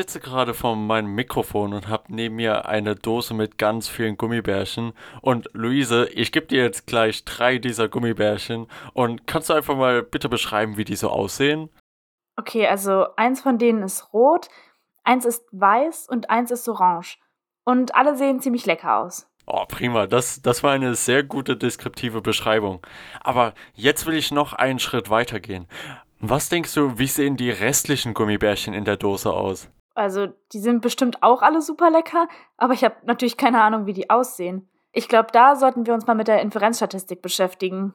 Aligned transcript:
sitze 0.00 0.18
gerade 0.18 0.54
vor 0.54 0.76
meinem 0.76 1.14
Mikrofon 1.14 1.74
und 1.74 1.88
habe 1.88 2.04
neben 2.08 2.36
mir 2.36 2.66
eine 2.66 2.94
Dose 2.94 3.34
mit 3.34 3.58
ganz 3.58 3.86
vielen 3.86 4.16
Gummibärchen. 4.16 4.94
Und 5.20 5.50
Luise, 5.52 6.08
ich 6.08 6.32
gebe 6.32 6.46
dir 6.46 6.62
jetzt 6.62 6.86
gleich 6.86 7.26
drei 7.26 7.58
dieser 7.58 7.86
Gummibärchen. 7.90 8.66
Und 8.94 9.26
kannst 9.26 9.50
du 9.50 9.52
einfach 9.52 9.76
mal 9.76 10.02
bitte 10.02 10.30
beschreiben, 10.30 10.78
wie 10.78 10.84
die 10.84 10.96
so 10.96 11.10
aussehen? 11.10 11.68
Okay, 12.38 12.66
also 12.66 13.08
eins 13.16 13.42
von 13.42 13.58
denen 13.58 13.82
ist 13.82 14.14
rot, 14.14 14.48
eins 15.04 15.26
ist 15.26 15.44
weiß 15.52 16.08
und 16.08 16.30
eins 16.30 16.50
ist 16.50 16.66
orange. 16.66 17.18
Und 17.64 17.94
alle 17.94 18.16
sehen 18.16 18.40
ziemlich 18.40 18.64
lecker 18.64 19.00
aus. 19.00 19.28
Oh, 19.44 19.66
prima. 19.68 20.06
Das, 20.06 20.40
das 20.40 20.62
war 20.62 20.72
eine 20.72 20.94
sehr 20.94 21.24
gute 21.24 21.58
deskriptive 21.58 22.22
Beschreibung. 22.22 22.80
Aber 23.20 23.52
jetzt 23.74 24.06
will 24.06 24.14
ich 24.14 24.30
noch 24.30 24.54
einen 24.54 24.78
Schritt 24.78 25.10
weitergehen. 25.10 25.68
Was 26.20 26.48
denkst 26.48 26.72
du, 26.72 26.98
wie 26.98 27.06
sehen 27.06 27.36
die 27.36 27.50
restlichen 27.50 28.14
Gummibärchen 28.14 28.72
in 28.72 28.86
der 28.86 28.96
Dose 28.96 29.30
aus? 29.30 29.68
Also, 29.94 30.28
die 30.52 30.60
sind 30.60 30.82
bestimmt 30.82 31.22
auch 31.22 31.42
alle 31.42 31.60
super 31.60 31.90
lecker, 31.90 32.28
aber 32.56 32.74
ich 32.74 32.84
habe 32.84 32.94
natürlich 33.06 33.36
keine 33.36 33.60
Ahnung, 33.60 33.86
wie 33.86 33.92
die 33.92 34.08
aussehen. 34.08 34.68
Ich 34.92 35.08
glaube, 35.08 35.28
da 35.32 35.56
sollten 35.56 35.86
wir 35.86 35.94
uns 35.94 36.06
mal 36.06 36.14
mit 36.14 36.28
der 36.28 36.42
Inferenzstatistik 36.42 37.22
beschäftigen. 37.22 37.92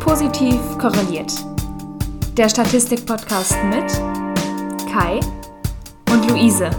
Positiv 0.00 0.58
korreliert. 0.78 1.32
Der 2.36 2.48
Statistik-Podcast 2.48 3.56
mit 3.64 3.92
Kai 4.90 5.20
und 6.10 6.30
Luise. 6.30 6.70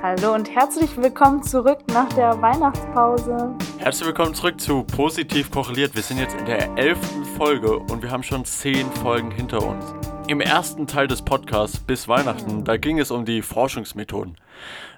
Hallo 0.00 0.34
und 0.34 0.48
herzlich 0.54 0.96
willkommen 0.96 1.42
zurück 1.42 1.78
nach 1.92 2.08
der 2.12 2.40
Weihnachtspause. 2.40 3.54
Herzlich 3.82 4.06
willkommen 4.06 4.32
zurück 4.32 4.60
zu 4.60 4.84
Positiv 4.84 5.50
korreliert. 5.50 5.96
Wir 5.96 6.04
sind 6.04 6.18
jetzt 6.18 6.36
in 6.36 6.46
der 6.46 6.78
elften 6.78 7.24
Folge 7.24 7.78
und 7.78 8.00
wir 8.00 8.12
haben 8.12 8.22
schon 8.22 8.44
zehn 8.44 8.88
Folgen 8.92 9.32
hinter 9.32 9.60
uns. 9.60 9.84
Im 10.28 10.40
ersten 10.40 10.86
Teil 10.86 11.08
des 11.08 11.20
Podcasts 11.20 11.80
bis 11.80 12.06
Weihnachten, 12.06 12.64
da 12.64 12.76
ging 12.76 13.00
es 13.00 13.10
um 13.10 13.24
die 13.24 13.42
Forschungsmethoden. 13.42 14.36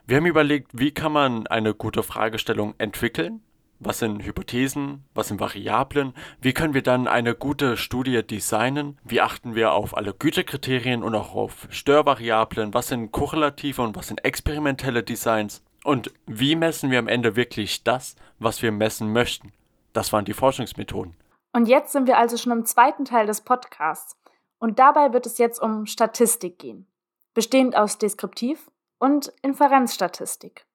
Wir 0.07 0.19
haben 0.19 0.27
überlegt, 0.27 0.73
wie 0.75 0.91
kann 0.91 1.13
man 1.13 1.47
eine 1.47 1.73
gute 1.73 2.03
Fragestellung 2.03 2.75
entwickeln 2.77 3.41
was 3.81 3.99
sind 3.99 4.25
Hypothesen, 4.25 5.05
was 5.15 5.29
sind 5.29 5.41
Variablen, 5.41 6.15
wie 6.41 6.53
können 6.53 6.75
wir 6.75 6.83
dann 6.83 7.07
eine 7.07 7.35
gute 7.35 7.77
Studie 7.77 8.23
designen, 8.23 8.99
wie 9.05 9.21
achten 9.21 9.55
wir 9.55 9.73
auf 9.73 9.97
alle 9.97 10.15
Gütekriterien 10.15 11.03
und 11.03 11.15
auch 11.15 11.35
auf 11.35 11.67
Störvariablen, 11.71 12.73
was 12.73 12.89
sind 12.89 13.13
korrelative 13.13 13.83
und 13.83 13.97
was 13.97 14.09
sind 14.09 14.25
experimentelle 14.25 15.03
Designs 15.03 15.63
und 15.85 16.13
wie 16.27 16.57
messen 16.57 16.91
wir 16.91 16.99
am 16.99 17.07
Ende 17.07 17.37
wirklich 17.37 17.85
das, 17.85 18.17
was 18.41 18.63
wir 18.63 18.73
messen 18.73 19.13
möchten. 19.13 19.53
Das 19.93 20.13
waren 20.13 20.25
die 20.25 20.33
Forschungsmethoden. 20.33 21.17
Und 21.53 21.67
jetzt 21.67 21.93
sind 21.93 22.09
wir 22.09 22.19
also 22.19 22.37
schon 22.37 22.51
im 22.51 22.65
zweiten 22.65 23.05
Teil 23.05 23.27
des 23.27 23.43
Podcasts 23.43 24.17
und 24.59 24.81
dabei 24.81 25.13
wird 25.13 25.27
es 25.27 25.39
jetzt 25.39 25.61
um 25.61 25.87
Statistik 25.87 26.59
gehen, 26.59 26.89
bestehend 27.33 27.77
aus 27.77 27.99
Deskriptiv- 27.99 28.71
und 28.99 29.33
Inferenzstatistik. 29.43 30.67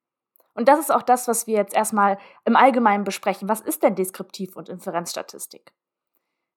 Und 0.54 0.68
das 0.68 0.80
ist 0.80 0.92
auch 0.92 1.04
das, 1.04 1.28
was 1.28 1.48
wir 1.48 1.56
jetzt 1.56 1.74
erstmal 1.74 2.18
im 2.46 2.56
Allgemeinen 2.56 3.04
besprechen. 3.04 3.50
Was 3.50 3.62
ist 3.62 3.84
denn 3.84 3.96
Deskriptiv- 3.96 4.56
und 4.56 4.70
Inferenzstatistik? 4.70 5.74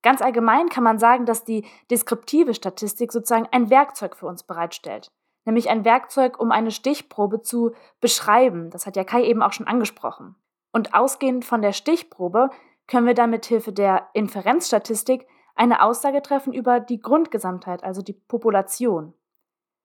Ganz 0.03 0.21
allgemein 0.21 0.69
kann 0.69 0.83
man 0.83 0.99
sagen, 0.99 1.27
dass 1.27 1.45
die 1.45 1.65
deskriptive 1.91 2.55
Statistik 2.55 3.13
sozusagen 3.13 3.47
ein 3.53 3.71
Werkzeug 3.71 4.17
für 4.17 4.27
uns 4.27 4.43
bereitstellt. 4.43 5.13
Nämlich 5.45 5.71
ein 5.71 5.85
Werkzeug, 5.85 6.39
um 6.39 6.53
eine 6.53 6.71
Stichprobe 6.71 7.43
zu 7.43 7.73
beschreiben. 8.01 8.71
Das 8.71 8.87
hat 8.87 8.97
ja 8.97 9.05
Kai 9.05 9.25
eben 9.25 9.43
auch 9.43 9.53
schon 9.53 9.67
angesprochen. 9.67 10.37
Und 10.73 10.95
ausgehend 10.95 11.45
von 11.45 11.63
der 11.63 11.73
Stichprobe 11.73 12.51
können 12.87 13.07
wir 13.07 13.15
dann 13.15 13.31
mit 13.31 13.47
Hilfe 13.47 13.73
der 13.73 14.09
Inferenzstatistik 14.15 15.27
eine 15.55 15.83
Aussage 15.83 16.23
treffen 16.23 16.53
über 16.53 16.81
die 16.81 17.01
Grundgesamtheit, 17.01 17.85
also 17.85 18.03
die 18.03 18.15
Population. 18.15 19.15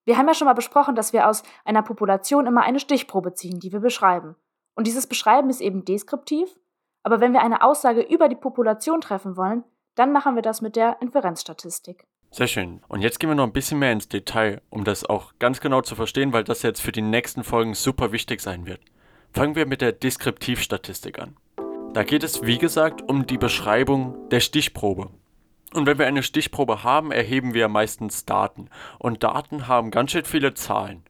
Wir 0.05 0.17
haben 0.17 0.27
ja 0.27 0.33
schon 0.33 0.45
mal 0.45 0.53
besprochen, 0.53 0.95
dass 0.95 1.11
wir 1.11 1.27
aus 1.27 1.44
einer 1.66 1.83
Population 1.83 2.47
immer 2.47 2.61
eine 2.61 2.80
Stichprobe 2.80 3.33
ziehen, 3.33 3.60
die 3.60 3.73
wir 3.73 3.81
beschreiben. 3.81 4.36
Und 4.76 4.87
dieses 4.87 5.08
Beschreiben 5.08 5.49
ist 5.49 5.60
eben 5.60 5.83
deskriptiv, 5.83 6.55
aber 7.04 7.20
wenn 7.20 7.33
wir 7.33 7.42
eine 7.42 7.61
Aussage 7.61 8.02
über 8.02 8.30
die 8.30 8.36
Population 8.36 9.02
treffen 9.02 9.36
wollen, 9.36 9.64
dann 9.95 10.11
machen 10.11 10.36
wir 10.36 10.42
das 10.42 10.61
mit 10.61 10.76
der 10.76 11.02
Inferenzstatistik. 11.02 12.05
Sehr 12.32 12.48
schön. 12.48 12.82
Und 12.88 13.02
jetzt 13.02 13.20
gehen 13.20 13.30
wir 13.30 13.36
noch 13.36 13.45
ein 13.45 13.54
bisschen 13.54 13.80
mehr 13.80 13.92
ins 13.92 14.10
Detail, 14.10 14.61
um 14.70 14.83
das 14.83 15.05
auch 15.05 15.33
ganz 15.39 15.60
genau 15.61 15.82
zu 15.82 15.95
verstehen, 15.95 16.33
weil 16.33 16.43
das 16.43 16.61
jetzt 16.61 16.82
für 16.82 16.92
die 16.92 17.02
nächsten 17.02 17.43
Folgen 17.43 17.73
super 17.73 18.11
wichtig 18.11 18.42
sein 18.42 18.65
wird. 18.65 18.82
Fangen 19.32 19.55
wir 19.55 19.65
mit 19.65 19.82
der 19.82 19.92
Deskriptivstatistik 19.92 21.20
an. 21.20 21.36
Da 21.93 22.04
geht 22.04 22.23
es, 22.23 22.43
wie 22.43 22.58
gesagt, 22.58 23.02
um 23.02 23.26
die 23.26 23.37
Beschreibung 23.37 24.30
der 24.30 24.39
Stichprobe. 24.39 25.10
Und 25.73 25.86
wenn 25.86 25.98
wir 25.98 26.08
eine 26.08 26.23
Stichprobe 26.23 26.83
haben, 26.83 27.11
erheben 27.11 27.54
wir 27.54 27.67
meistens 27.67 28.26
Daten. 28.26 28.70
Und 28.99 29.23
Daten 29.23 29.67
haben 29.67 29.92
ganz 29.92 30.11
schön 30.11 30.26
viele 30.26 30.54
Zahlen. 30.54 31.04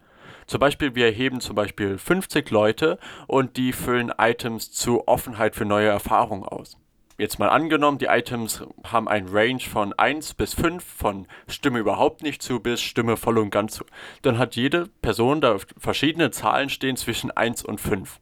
Zum 0.45 0.59
Beispiel, 0.59 0.95
wir 0.95 1.07
erheben 1.07 1.41
zum 1.41 1.56
Beispiel 1.56 1.97
50 1.97 2.50
Leute 2.51 3.00
und 3.27 3.57
die 3.57 3.73
füllen 3.73 4.13
Items 4.17 4.72
zu 4.72 5.07
Offenheit 5.07 5.56
für 5.56 5.66
neue 5.66 5.89
Erfahrungen 5.89 6.45
aus. 6.45 6.77
Jetzt 7.19 7.39
mal 7.39 7.50
angenommen, 7.50 7.97
die 7.97 8.05
Items 8.05 8.63
haben 8.83 9.07
ein 9.07 9.28
Range 9.28 9.59
von 9.59 9.91
1 9.94 10.35
bis 10.35 10.53
5, 10.53 10.83
von 10.83 11.28
Stimme 11.47 11.79
überhaupt 11.79 12.22
nicht 12.22 12.44
zu 12.44 12.59
bis 12.59 12.79
Stimme 12.79 13.17
voll 13.17 13.39
und 13.39 13.50
ganz 13.50 13.73
zu. 13.73 13.85
Dann 14.22 14.38
hat 14.38 14.55
jede 14.55 14.88
Person 15.01 15.41
da 15.41 15.57
verschiedene 15.77 16.29
Zahlen 16.29 16.69
stehen 16.69 16.95
zwischen 16.95 17.31
1 17.31 17.63
und 17.63 17.81
5. 17.81 18.19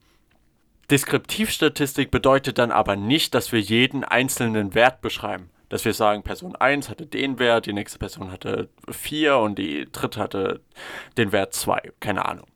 Deskriptivstatistik 0.89 2.09
bedeutet 2.09 2.57
dann 2.57 2.71
aber 2.71 2.95
nicht, 2.95 3.33
dass 3.33 3.51
wir 3.51 3.59
jeden 3.59 4.03
einzelnen 4.03 4.73
Wert 4.73 5.01
beschreiben 5.01 5.49
dass 5.69 5.83
wir 5.83 5.93
sagen, 5.93 6.23
Person 6.23 6.55
1 6.55 6.89
hatte 6.89 7.05
den 7.05 7.39
Wert, 7.39 7.65
die 7.65 7.73
nächste 7.73 7.99
Person 7.99 8.31
hatte 8.31 8.69
4 8.89 9.37
und 9.37 9.57
die 9.57 9.87
dritte 9.91 10.19
hatte 10.19 10.61
den 11.17 11.31
Wert 11.31 11.53
2. 11.53 11.91
Keine 11.99 12.25
Ahnung. 12.25 12.47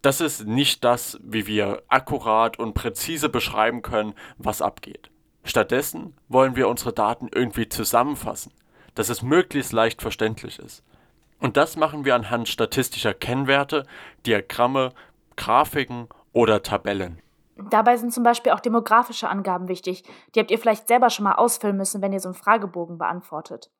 Das 0.00 0.20
ist 0.20 0.46
nicht 0.46 0.82
das, 0.82 1.18
wie 1.22 1.46
wir 1.46 1.82
akkurat 1.88 2.58
und 2.58 2.74
präzise 2.74 3.28
beschreiben 3.28 3.82
können, 3.82 4.14
was 4.38 4.62
abgeht. 4.62 5.11
Stattdessen 5.44 6.14
wollen 6.28 6.56
wir 6.56 6.68
unsere 6.68 6.92
Daten 6.92 7.28
irgendwie 7.32 7.68
zusammenfassen, 7.68 8.52
dass 8.94 9.08
es 9.08 9.22
möglichst 9.22 9.72
leicht 9.72 10.00
verständlich 10.02 10.58
ist. 10.58 10.84
Und 11.40 11.56
das 11.56 11.76
machen 11.76 12.04
wir 12.04 12.14
anhand 12.14 12.48
statistischer 12.48 13.14
Kennwerte, 13.14 13.84
Diagramme, 14.26 14.92
Grafiken 15.36 16.08
oder 16.32 16.62
Tabellen. 16.62 17.20
Dabei 17.70 17.96
sind 17.96 18.12
zum 18.12 18.22
Beispiel 18.22 18.52
auch 18.52 18.60
demografische 18.60 19.28
Angaben 19.28 19.68
wichtig. 19.68 20.04
Die 20.34 20.40
habt 20.40 20.50
ihr 20.50 20.58
vielleicht 20.58 20.88
selber 20.88 21.10
schon 21.10 21.24
mal 21.24 21.34
ausfüllen 21.34 21.76
müssen, 21.76 22.00
wenn 22.00 22.12
ihr 22.12 22.20
so 22.20 22.28
einen 22.28 22.34
Fragebogen 22.34 22.98
beantwortet. 22.98 23.70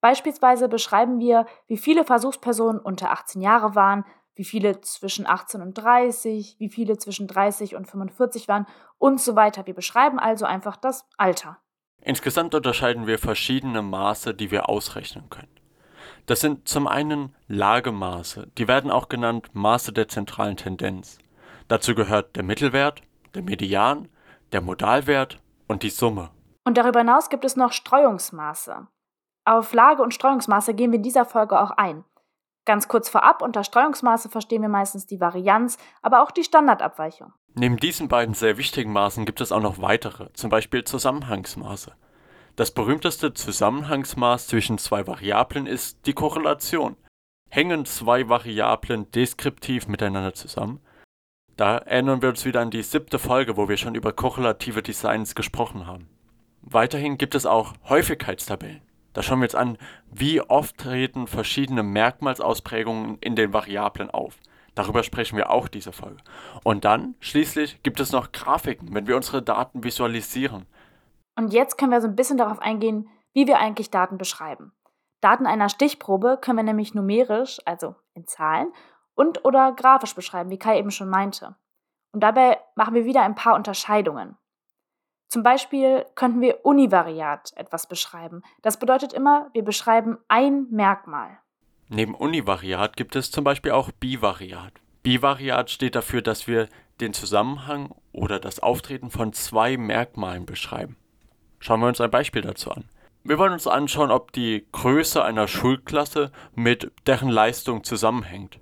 Beispielsweise 0.00 0.68
beschreiben 0.68 1.18
wir, 1.18 1.46
wie 1.66 1.76
viele 1.76 2.04
Versuchspersonen 2.04 2.80
unter 2.80 3.10
18 3.10 3.40
Jahre 3.42 3.74
waren, 3.74 4.04
wie 4.38 4.44
viele 4.44 4.80
zwischen 4.80 5.26
18 5.26 5.60
und 5.60 5.74
30, 5.74 6.56
wie 6.58 6.68
viele 6.68 6.96
zwischen 6.96 7.26
30 7.26 7.74
und 7.74 7.88
45 7.88 8.46
waren 8.46 8.66
und 8.96 9.20
so 9.20 9.34
weiter. 9.34 9.66
Wir 9.66 9.74
beschreiben 9.74 10.20
also 10.20 10.46
einfach 10.46 10.76
das 10.76 11.04
Alter. 11.16 11.58
Insgesamt 12.00 12.54
unterscheiden 12.54 13.08
wir 13.08 13.18
verschiedene 13.18 13.82
Maße, 13.82 14.34
die 14.34 14.52
wir 14.52 14.68
ausrechnen 14.68 15.28
können. 15.28 15.50
Das 16.26 16.40
sind 16.40 16.68
zum 16.68 16.86
einen 16.86 17.34
Lagemaße, 17.48 18.48
die 18.58 18.68
werden 18.68 18.92
auch 18.92 19.08
genannt 19.08 19.50
Maße 19.54 19.92
der 19.92 20.06
zentralen 20.06 20.56
Tendenz. 20.56 21.18
Dazu 21.66 21.96
gehört 21.96 22.36
der 22.36 22.44
Mittelwert, 22.44 23.02
der 23.34 23.42
Median, 23.42 24.08
der 24.52 24.60
Modalwert 24.60 25.40
und 25.66 25.82
die 25.82 25.90
Summe. 25.90 26.30
Und 26.64 26.78
darüber 26.78 27.00
hinaus 27.00 27.28
gibt 27.28 27.44
es 27.44 27.56
noch 27.56 27.72
Streuungsmaße. 27.72 28.86
Auf 29.44 29.72
Lage 29.72 30.02
und 30.02 30.14
Streuungsmaße 30.14 30.74
gehen 30.74 30.92
wir 30.92 30.98
in 30.98 31.02
dieser 31.02 31.24
Folge 31.24 31.60
auch 31.60 31.72
ein. 31.72 32.04
Ganz 32.64 32.88
kurz 32.88 33.08
vorab, 33.08 33.42
unter 33.42 33.64
Streuungsmaße 33.64 34.28
verstehen 34.28 34.62
wir 34.62 34.68
meistens 34.68 35.06
die 35.06 35.20
Varianz, 35.20 35.78
aber 36.02 36.22
auch 36.22 36.30
die 36.30 36.44
Standardabweichung. 36.44 37.32
Neben 37.54 37.78
diesen 37.78 38.08
beiden 38.08 38.34
sehr 38.34 38.58
wichtigen 38.58 38.92
Maßen 38.92 39.24
gibt 39.24 39.40
es 39.40 39.52
auch 39.52 39.62
noch 39.62 39.80
weitere, 39.80 40.32
zum 40.34 40.50
Beispiel 40.50 40.84
Zusammenhangsmaße. 40.84 41.92
Das 42.56 42.70
berühmteste 42.70 43.32
Zusammenhangsmaß 43.32 44.48
zwischen 44.48 44.78
zwei 44.78 45.06
Variablen 45.06 45.66
ist 45.66 46.06
die 46.06 46.12
Korrelation. 46.12 46.96
Hängen 47.48 47.86
zwei 47.86 48.28
Variablen 48.28 49.10
deskriptiv 49.12 49.88
miteinander 49.88 50.34
zusammen, 50.34 50.80
da 51.58 51.78
erinnern 51.78 52.22
wir 52.22 52.28
uns 52.28 52.44
wieder 52.44 52.60
an 52.60 52.70
die 52.70 52.84
siebte 52.84 53.18
Folge, 53.18 53.56
wo 53.56 53.68
wir 53.68 53.76
schon 53.76 53.96
über 53.96 54.12
korrelative 54.12 54.80
Designs 54.80 55.34
gesprochen 55.34 55.88
haben. 55.88 56.08
Weiterhin 56.62 57.18
gibt 57.18 57.34
es 57.34 57.46
auch 57.46 57.74
Häufigkeitstabellen. 57.88 58.80
Da 59.12 59.22
schauen 59.22 59.40
wir 59.40 59.46
uns 59.46 59.54
an, 59.54 59.78
wie 60.10 60.40
oft 60.40 60.78
treten 60.78 61.26
verschiedene 61.26 61.82
Merkmalsausprägungen 61.82 63.18
in 63.20 63.36
den 63.36 63.52
Variablen 63.52 64.10
auf. 64.10 64.36
Darüber 64.74 65.02
sprechen 65.02 65.36
wir 65.36 65.50
auch 65.50 65.66
diese 65.66 65.92
Folge. 65.92 66.22
Und 66.62 66.84
dann 66.84 67.16
schließlich 67.18 67.82
gibt 67.82 67.98
es 67.98 68.12
noch 68.12 68.30
Grafiken, 68.30 68.94
wenn 68.94 69.06
wir 69.06 69.16
unsere 69.16 69.42
Daten 69.42 69.82
visualisieren. 69.82 70.66
Und 71.36 71.52
jetzt 71.52 71.78
können 71.78 71.90
wir 71.90 72.00
so 72.00 72.06
ein 72.06 72.16
bisschen 72.16 72.38
darauf 72.38 72.60
eingehen, 72.60 73.08
wie 73.32 73.46
wir 73.46 73.58
eigentlich 73.58 73.90
Daten 73.90 74.18
beschreiben. 74.18 74.72
Daten 75.20 75.46
einer 75.46 75.68
Stichprobe 75.68 76.38
können 76.40 76.58
wir 76.58 76.64
nämlich 76.64 76.94
numerisch, 76.94 77.60
also 77.64 77.96
in 78.14 78.26
Zahlen, 78.26 78.72
und 79.14 79.44
oder 79.44 79.72
grafisch 79.72 80.14
beschreiben, 80.14 80.50
wie 80.50 80.58
Kai 80.58 80.78
eben 80.78 80.92
schon 80.92 81.08
meinte. 81.08 81.56
Und 82.12 82.20
dabei 82.22 82.58
machen 82.76 82.94
wir 82.94 83.04
wieder 83.04 83.22
ein 83.22 83.34
paar 83.34 83.54
Unterscheidungen. 83.54 84.36
Zum 85.28 85.42
Beispiel 85.42 86.06
könnten 86.14 86.40
wir 86.40 86.64
univariat 86.64 87.52
etwas 87.56 87.86
beschreiben. 87.86 88.42
Das 88.62 88.78
bedeutet 88.78 89.12
immer, 89.12 89.50
wir 89.52 89.62
beschreiben 89.62 90.18
ein 90.28 90.66
Merkmal. 90.70 91.38
Neben 91.88 92.14
univariat 92.14 92.96
gibt 92.96 93.14
es 93.14 93.30
zum 93.30 93.44
Beispiel 93.44 93.72
auch 93.72 93.90
bivariat. 93.92 94.72
Bivariat 95.02 95.70
steht 95.70 95.94
dafür, 95.94 96.22
dass 96.22 96.46
wir 96.46 96.68
den 97.00 97.12
Zusammenhang 97.12 97.94
oder 98.12 98.40
das 98.40 98.60
Auftreten 98.60 99.10
von 99.10 99.32
zwei 99.32 99.76
Merkmalen 99.76 100.46
beschreiben. 100.46 100.96
Schauen 101.60 101.80
wir 101.80 101.88
uns 101.88 102.00
ein 102.00 102.10
Beispiel 102.10 102.42
dazu 102.42 102.70
an. 102.70 102.84
Wir 103.22 103.38
wollen 103.38 103.52
uns 103.52 103.66
anschauen, 103.66 104.10
ob 104.10 104.32
die 104.32 104.66
Größe 104.72 105.22
einer 105.22 105.48
Schulklasse 105.48 106.30
mit 106.54 106.90
deren 107.06 107.28
Leistung 107.28 107.84
zusammenhängt. 107.84 108.58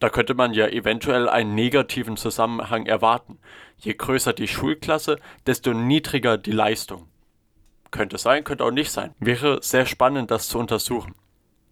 Da 0.00 0.10
könnte 0.10 0.34
man 0.34 0.52
ja 0.52 0.66
eventuell 0.66 1.28
einen 1.28 1.54
negativen 1.54 2.16
Zusammenhang 2.16 2.86
erwarten. 2.86 3.38
Je 3.82 3.94
größer 3.94 4.32
die 4.32 4.46
Schulklasse, 4.46 5.18
desto 5.44 5.74
niedriger 5.74 6.38
die 6.38 6.52
Leistung. 6.52 7.08
Könnte 7.90 8.16
sein, 8.16 8.44
könnte 8.44 8.64
auch 8.64 8.70
nicht 8.70 8.92
sein. 8.92 9.12
Wäre 9.18 9.60
sehr 9.60 9.86
spannend, 9.86 10.30
das 10.30 10.48
zu 10.48 10.58
untersuchen. 10.58 11.16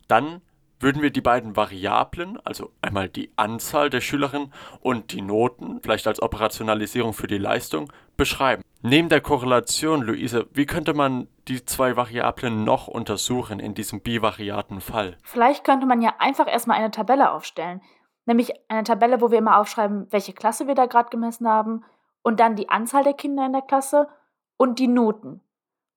Dann 0.08 0.42
würden 0.80 1.02
wir 1.02 1.10
die 1.10 1.20
beiden 1.20 1.56
Variablen, 1.56 2.38
also 2.44 2.72
einmal 2.82 3.08
die 3.08 3.30
Anzahl 3.36 3.90
der 3.90 4.00
Schülerinnen 4.00 4.52
und 4.80 5.12
die 5.12 5.22
Noten, 5.22 5.80
vielleicht 5.82 6.08
als 6.08 6.20
Operationalisierung 6.20 7.12
für 7.12 7.28
die 7.28 7.38
Leistung, 7.38 7.92
beschreiben. 8.16 8.62
Neben 8.82 9.08
der 9.08 9.20
Korrelation, 9.20 10.02
Luise, 10.02 10.48
wie 10.52 10.66
könnte 10.66 10.94
man 10.94 11.28
die 11.46 11.64
zwei 11.64 11.96
Variablen 11.96 12.64
noch 12.64 12.88
untersuchen 12.88 13.60
in 13.60 13.74
diesem 13.74 14.00
bivariaten 14.00 14.80
Fall? 14.80 15.16
Vielleicht 15.22 15.64
könnte 15.64 15.86
man 15.86 16.02
ja 16.02 16.14
einfach 16.18 16.48
erstmal 16.48 16.78
eine 16.78 16.90
Tabelle 16.90 17.30
aufstellen. 17.30 17.82
Nämlich 18.24 18.52
eine 18.68 18.84
Tabelle, 18.84 19.20
wo 19.20 19.30
wir 19.30 19.38
immer 19.38 19.58
aufschreiben, 19.58 20.06
welche 20.10 20.32
Klasse 20.32 20.66
wir 20.66 20.74
da 20.74 20.86
gerade 20.86 21.10
gemessen 21.10 21.46
haben 21.46 21.84
und 22.22 22.40
dann 22.40 22.56
die 22.56 22.68
Anzahl 22.68 23.04
der 23.04 23.14
Kinder 23.14 23.46
in 23.46 23.52
der 23.52 23.62
Klasse 23.62 24.08
und 24.56 24.78
die 24.78 24.88
Noten. 24.88 25.40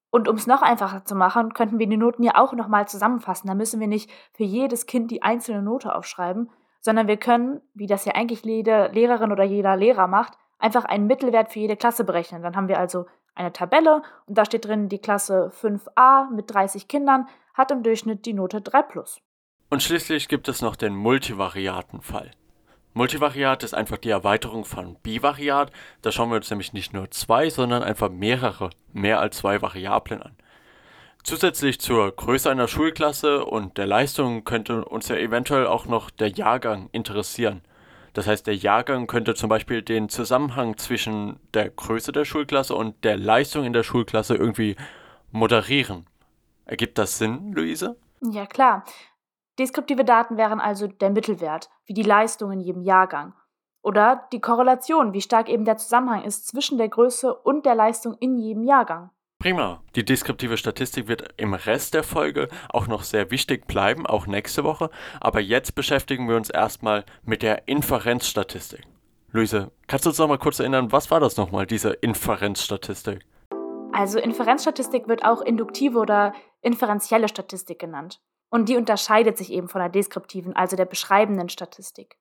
Und 0.10 0.28
um 0.28 0.36
es 0.36 0.46
noch 0.46 0.62
einfacher 0.62 1.06
zu 1.06 1.16
machen, 1.16 1.54
könnten 1.54 1.80
wir 1.80 1.88
die 1.88 1.98
Noten 1.98 2.24
ja 2.24 2.36
auch 2.36 2.54
nochmal 2.54 2.88
zusammenfassen. 2.88 3.48
Da 3.48 3.56
müssen 3.56 3.80
wir 3.80 3.88
nicht 3.88 4.12
für 4.34 4.44
jedes 4.44 4.86
Kind 4.86 5.10
die 5.10 5.24
einzelne 5.24 5.64
Note 5.64 5.96
aufschreiben, 5.96 6.52
sondern 6.82 7.08
wir 7.08 7.18
können, 7.18 7.62
wie 7.74 7.88
das 7.88 8.06
ja 8.06 8.14
eigentlich 8.14 8.44
jede 8.44 8.90
Lehrerin 8.90 9.32
oder 9.32 9.44
jeder 9.44 9.76
Lehrer 9.76 10.08
macht, 10.08 10.38
einfach 10.60 10.86
einen 10.86 11.08
Mittelwert 11.08 11.52
für 11.52 11.60
jede 11.60 11.78
Klasse 11.78 12.04
berechnen. 12.04 12.44
Dann 12.44 12.56
haben 12.56 12.68
wir 12.68 12.78
also 12.78 13.06
eine 13.36 13.52
Tabelle 13.52 14.04
und 14.28 14.38
da 14.38 14.46
steht 14.46 14.66
drin, 14.66 14.88
die 14.88 15.00
Klasse 15.00 15.52
5a 15.62 16.30
mit 16.30 16.54
30 16.54 16.88
Kindern 16.88 17.28
hat 17.54 17.72
im 17.72 17.84
Durchschnitt 17.84 18.26
die 18.26 18.34
Note 18.34 18.62
3 18.62 18.84
plus. 18.84 19.20
Und 19.70 19.82
schließlich 19.82 20.28
gibt 20.28 20.48
es 20.48 20.62
noch 20.62 20.76
den 20.76 20.96
Multivariatenfall. 20.96 22.32
Multivariat 22.94 23.64
ist 23.64 23.74
einfach 23.74 23.98
die 23.98 24.10
Erweiterung 24.10 24.66
von 24.66 24.96
Bivariat. 25.02 25.72
Da 26.02 26.12
schauen 26.12 26.30
wir 26.30 26.36
uns 26.36 26.50
nämlich 26.50 26.74
nicht 26.74 26.94
nur 26.94 27.10
zwei, 27.12 27.50
sondern 27.50 27.82
einfach 27.82 28.10
mehrere, 28.10 28.70
mehr 28.92 29.20
als 29.20 29.38
zwei 29.38 29.62
Variablen 29.62 30.22
an. 30.22 30.36
Zusätzlich 31.24 31.80
zur 31.80 32.12
Größe 32.12 32.52
einer 32.52 32.68
Schulklasse 32.68 33.46
und 33.46 33.78
der 33.78 33.88
Leistung 33.88 34.44
könnte 34.44 34.84
uns 34.86 35.08
ja 35.08 35.16
eventuell 35.16 35.66
auch 35.68 35.86
noch 35.86 36.10
der 36.10 36.28
Jahrgang 36.28 36.90
interessieren. 36.92 37.62
Das 38.14 38.28
heißt, 38.28 38.46
der 38.46 38.56
Jahrgang 38.56 39.08
könnte 39.08 39.34
zum 39.34 39.50
Beispiel 39.50 39.82
den 39.82 40.10
Zusammenhang 40.10 40.78
zwischen 40.78 41.40
der 41.54 41.70
Größe 41.70 42.12
der 42.12 42.26
Schulklasse 42.26 42.76
und 42.76 43.04
der 43.04 43.18
Leistung 43.18 43.66
in 43.66 43.74
der 43.74 43.84
Schulklasse 43.84 44.36
irgendwie 44.36 44.76
moderieren. 45.32 46.06
Ergibt 46.66 46.98
das 46.98 47.18
Sinn, 47.18 47.54
Luise? 47.54 47.96
Ja, 48.22 48.46
klar. 48.46 48.84
Deskriptive 49.60 50.04
Daten 50.04 50.38
wären 50.38 50.60
also 50.60 50.88
der 50.88 51.12
Mittelwert, 51.12 51.70
wie 51.86 51.94
die 51.94 52.04
Leistung 52.04 52.52
in 52.52 52.60
jedem 52.60 52.82
Jahrgang. 52.82 53.34
Oder 53.84 54.28
die 54.32 54.40
Korrelation, 54.40 55.14
wie 55.14 55.22
stark 55.22 55.50
eben 55.50 55.66
der 55.66 55.78
Zusammenhang 55.78 56.24
ist 56.24 56.48
zwischen 56.48 56.78
der 56.78 56.90
Größe 56.90 57.36
und 57.36 57.66
der 57.66 57.76
Leistung 57.76 58.16
in 58.20 58.38
jedem 58.38 58.64
Jahrgang. 58.64 59.12
Prima. 59.38 59.84
Die 59.96 60.06
deskriptive 60.06 60.58
Statistik 60.58 61.08
wird 61.08 61.34
im 61.38 61.54
Rest 61.54 61.94
der 61.94 62.04
Folge 62.04 62.48
auch 62.70 62.88
noch 62.88 63.04
sehr 63.04 63.30
wichtig 63.30 63.68
bleiben, 63.68 64.08
auch 64.08 64.26
nächste 64.26 64.64
Woche. 64.64 64.90
Aber 65.20 65.42
jetzt 65.42 65.76
beschäftigen 65.76 66.30
wir 66.30 66.38
uns 66.38 66.50
erstmal 66.50 67.04
mit 67.24 67.44
der 67.44 67.68
Inferenzstatistik. 67.68 68.88
Luise, 69.32 69.72
kannst 69.88 70.06
du 70.06 70.12
uns 70.12 70.18
noch 70.18 70.30
mal 70.30 70.38
kurz 70.38 70.60
erinnern, 70.60 70.92
was 70.92 71.12
war 71.12 71.20
das 71.20 71.38
nochmal, 71.38 71.66
diese 71.66 71.92
Inferenzstatistik? 71.92 73.26
Also 73.92 74.18
Inferenzstatistik 74.18 75.08
wird 75.08 75.26
auch 75.26 75.42
induktive 75.42 76.00
oder 76.00 76.34
inferenzielle 76.62 77.28
Statistik 77.28 77.80
genannt. 77.80 78.22
Und 78.54 78.70
die 78.70 78.78
unterscheidet 78.78 79.36
sich 79.36 79.52
eben 79.52 79.68
von 79.68 79.82
der 79.82 79.90
deskriptiven, 79.90 80.56
also 80.56 80.76
der 80.76 80.86
beschreibenden 80.86 81.50
Statistik. 81.50 82.18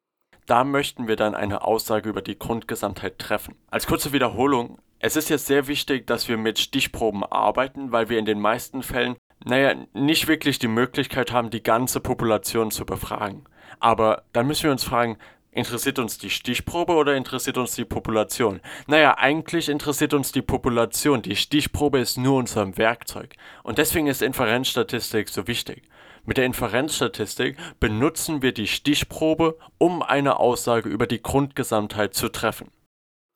Da 0.46 0.64
möchten 0.64 1.06
wir 1.06 1.16
dann 1.16 1.34
eine 1.34 1.62
Aussage 1.62 2.08
über 2.08 2.22
die 2.22 2.38
Grundgesamtheit 2.38 3.18
treffen. 3.18 3.54
Als 3.70 3.86
kurze 3.86 4.14
Wiederholung, 4.14 4.78
es 4.98 5.14
ist 5.14 5.28
jetzt 5.28 5.44
sehr 5.44 5.66
wichtig, 5.66 6.06
dass 6.06 6.28
wir 6.28 6.38
mit 6.38 6.58
Stichproben 6.58 7.22
arbeiten, 7.22 7.92
weil 7.92 8.08
wir 8.08 8.18
in 8.18 8.24
den 8.24 8.40
meisten 8.40 8.82
Fällen, 8.82 9.16
naja, 9.44 9.74
nicht 9.92 10.26
wirklich 10.26 10.58
die 10.58 10.68
Möglichkeit 10.68 11.32
haben, 11.32 11.50
die 11.50 11.62
ganze 11.62 12.00
Population 12.00 12.70
zu 12.70 12.86
befragen. 12.86 13.44
Aber 13.78 14.22
dann 14.32 14.46
müssen 14.46 14.64
wir 14.64 14.72
uns 14.72 14.84
fragen, 14.84 15.18
Interessiert 15.54 15.98
uns 15.98 16.16
die 16.16 16.30
Stichprobe 16.30 16.94
oder 16.94 17.14
interessiert 17.14 17.58
uns 17.58 17.74
die 17.74 17.84
Population? 17.84 18.62
Naja, 18.86 19.18
eigentlich 19.18 19.68
interessiert 19.68 20.14
uns 20.14 20.32
die 20.32 20.40
Population. 20.40 21.20
Die 21.20 21.36
Stichprobe 21.36 21.98
ist 21.98 22.16
nur 22.16 22.38
unser 22.38 22.78
Werkzeug. 22.78 23.34
Und 23.62 23.76
deswegen 23.76 24.06
ist 24.06 24.22
Inferenzstatistik 24.22 25.28
so 25.28 25.46
wichtig. 25.46 25.82
Mit 26.24 26.36
der 26.36 26.46
Inferenzstatistik 26.46 27.56
benutzen 27.80 28.42
wir 28.42 28.52
die 28.52 28.68
Stichprobe, 28.68 29.58
um 29.78 30.02
eine 30.02 30.38
Aussage 30.38 30.88
über 30.88 31.06
die 31.06 31.20
Grundgesamtheit 31.20 32.14
zu 32.14 32.28
treffen. 32.28 32.70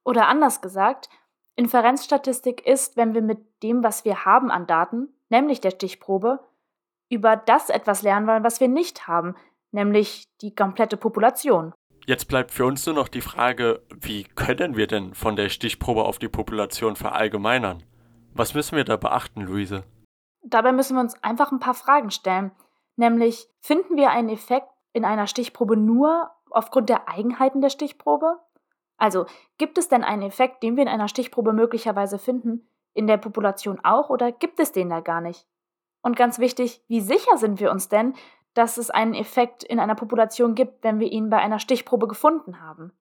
Oder 0.04 0.28
anders 0.28 0.60
gesagt, 0.60 1.08
Inferenzstatistik 1.56 2.64
ist, 2.64 2.96
wenn 2.96 3.14
wir 3.14 3.22
mit 3.22 3.40
dem, 3.62 3.82
was 3.82 4.04
wir 4.04 4.24
haben 4.24 4.50
an 4.50 4.66
Daten, 4.66 5.08
nämlich 5.30 5.60
der 5.60 5.72
Stichprobe, 5.72 6.38
über 7.08 7.36
das 7.36 7.70
etwas 7.70 8.02
lernen 8.02 8.26
wollen, 8.26 8.44
was 8.44 8.60
wir 8.60 8.68
nicht 8.68 9.08
haben, 9.08 9.34
nämlich 9.72 10.24
die 10.40 10.54
komplette 10.54 10.96
Population. 10.96 11.72
Jetzt 12.06 12.26
bleibt 12.28 12.52
für 12.52 12.66
uns 12.66 12.86
nur 12.86 12.94
noch 12.94 13.08
die 13.08 13.20
Frage, 13.20 13.82
wie 13.90 14.22
können 14.22 14.76
wir 14.76 14.86
denn 14.86 15.14
von 15.14 15.34
der 15.34 15.48
Stichprobe 15.48 16.04
auf 16.04 16.20
die 16.20 16.28
Population 16.28 16.94
verallgemeinern? 16.94 17.82
Was 18.32 18.54
müssen 18.54 18.76
wir 18.76 18.84
da 18.84 18.96
beachten, 18.96 19.40
Luise? 19.40 19.82
Dabei 20.44 20.70
müssen 20.70 20.94
wir 20.94 21.00
uns 21.00 21.20
einfach 21.24 21.50
ein 21.50 21.58
paar 21.58 21.74
Fragen 21.74 22.12
stellen. 22.12 22.52
Nämlich, 22.96 23.48
finden 23.60 23.96
wir 23.96 24.10
einen 24.10 24.30
Effekt 24.30 24.68
in 24.92 25.04
einer 25.04 25.26
Stichprobe 25.26 25.76
nur 25.76 26.30
aufgrund 26.50 26.88
der 26.88 27.08
Eigenheiten 27.08 27.60
der 27.60 27.70
Stichprobe? 27.70 28.38
Also, 28.96 29.26
gibt 29.58 29.78
es 29.78 29.88
denn 29.88 30.04
einen 30.04 30.22
Effekt, 30.22 30.62
den 30.62 30.76
wir 30.76 30.82
in 30.82 30.88
einer 30.88 31.08
Stichprobe 31.08 31.52
möglicherweise 31.52 32.18
finden, 32.18 32.68
in 32.94 33.06
der 33.06 33.18
Population 33.18 33.78
auch 33.84 34.08
oder 34.08 34.32
gibt 34.32 34.58
es 34.58 34.72
den 34.72 34.88
da 34.88 35.00
gar 35.00 35.20
nicht? 35.20 35.46
Und 36.00 36.16
ganz 36.16 36.38
wichtig, 36.38 36.82
wie 36.88 37.00
sicher 37.00 37.36
sind 37.36 37.60
wir 37.60 37.70
uns 37.70 37.88
denn, 37.88 38.14
dass 38.54 38.78
es 38.78 38.90
einen 38.90 39.12
Effekt 39.12 39.62
in 39.64 39.78
einer 39.78 39.94
Population 39.94 40.54
gibt, 40.54 40.82
wenn 40.82 40.98
wir 40.98 41.12
ihn 41.12 41.28
bei 41.28 41.38
einer 41.38 41.58
Stichprobe 41.58 42.08
gefunden 42.08 42.60
haben? 42.60 42.92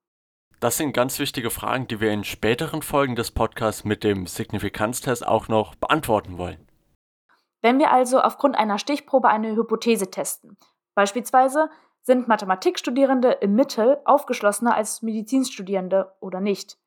Das 0.60 0.78
sind 0.78 0.94
ganz 0.94 1.20
wichtige 1.20 1.50
Fragen, 1.50 1.88
die 1.88 2.02
wir 2.02 2.12
in 2.12 2.24
späteren 2.24 2.82
Folgen 2.82 3.16
des 3.16 3.32
Podcasts 3.32 3.86
mit 3.86 4.04
dem 4.04 4.26
Signifikanztest 4.26 5.26
auch 5.26 5.48
noch 5.48 5.76
beantworten 5.76 6.38
wollen. 6.38 6.68
Wenn 7.66 7.80
wir 7.80 7.90
also 7.90 8.22
aufgrund 8.22 8.56
einer 8.56 8.78
Stichprobe 8.78 9.28
eine 9.28 9.56
Hypothese 9.56 10.12
testen, 10.12 10.56
beispielsweise 10.94 11.72
sind 12.04 12.28
Mathematikstudierende 12.28 13.32
im 13.32 13.56
Mittel 13.56 13.98
aufgeschlossener 14.06 14.76
als 14.76 15.02
Medizinstudierende 15.02 16.14
oder 16.20 16.42
nicht, 16.42 16.78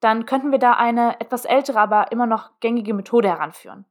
dann 0.00 0.26
könnten 0.26 0.52
wir 0.52 0.58
da 0.58 0.74
eine 0.74 1.18
etwas 1.18 1.46
ältere, 1.46 1.80
aber 1.80 2.12
immer 2.12 2.26
noch 2.26 2.60
gängige 2.60 2.92
Methode 2.92 3.28
heranführen. 3.28 3.86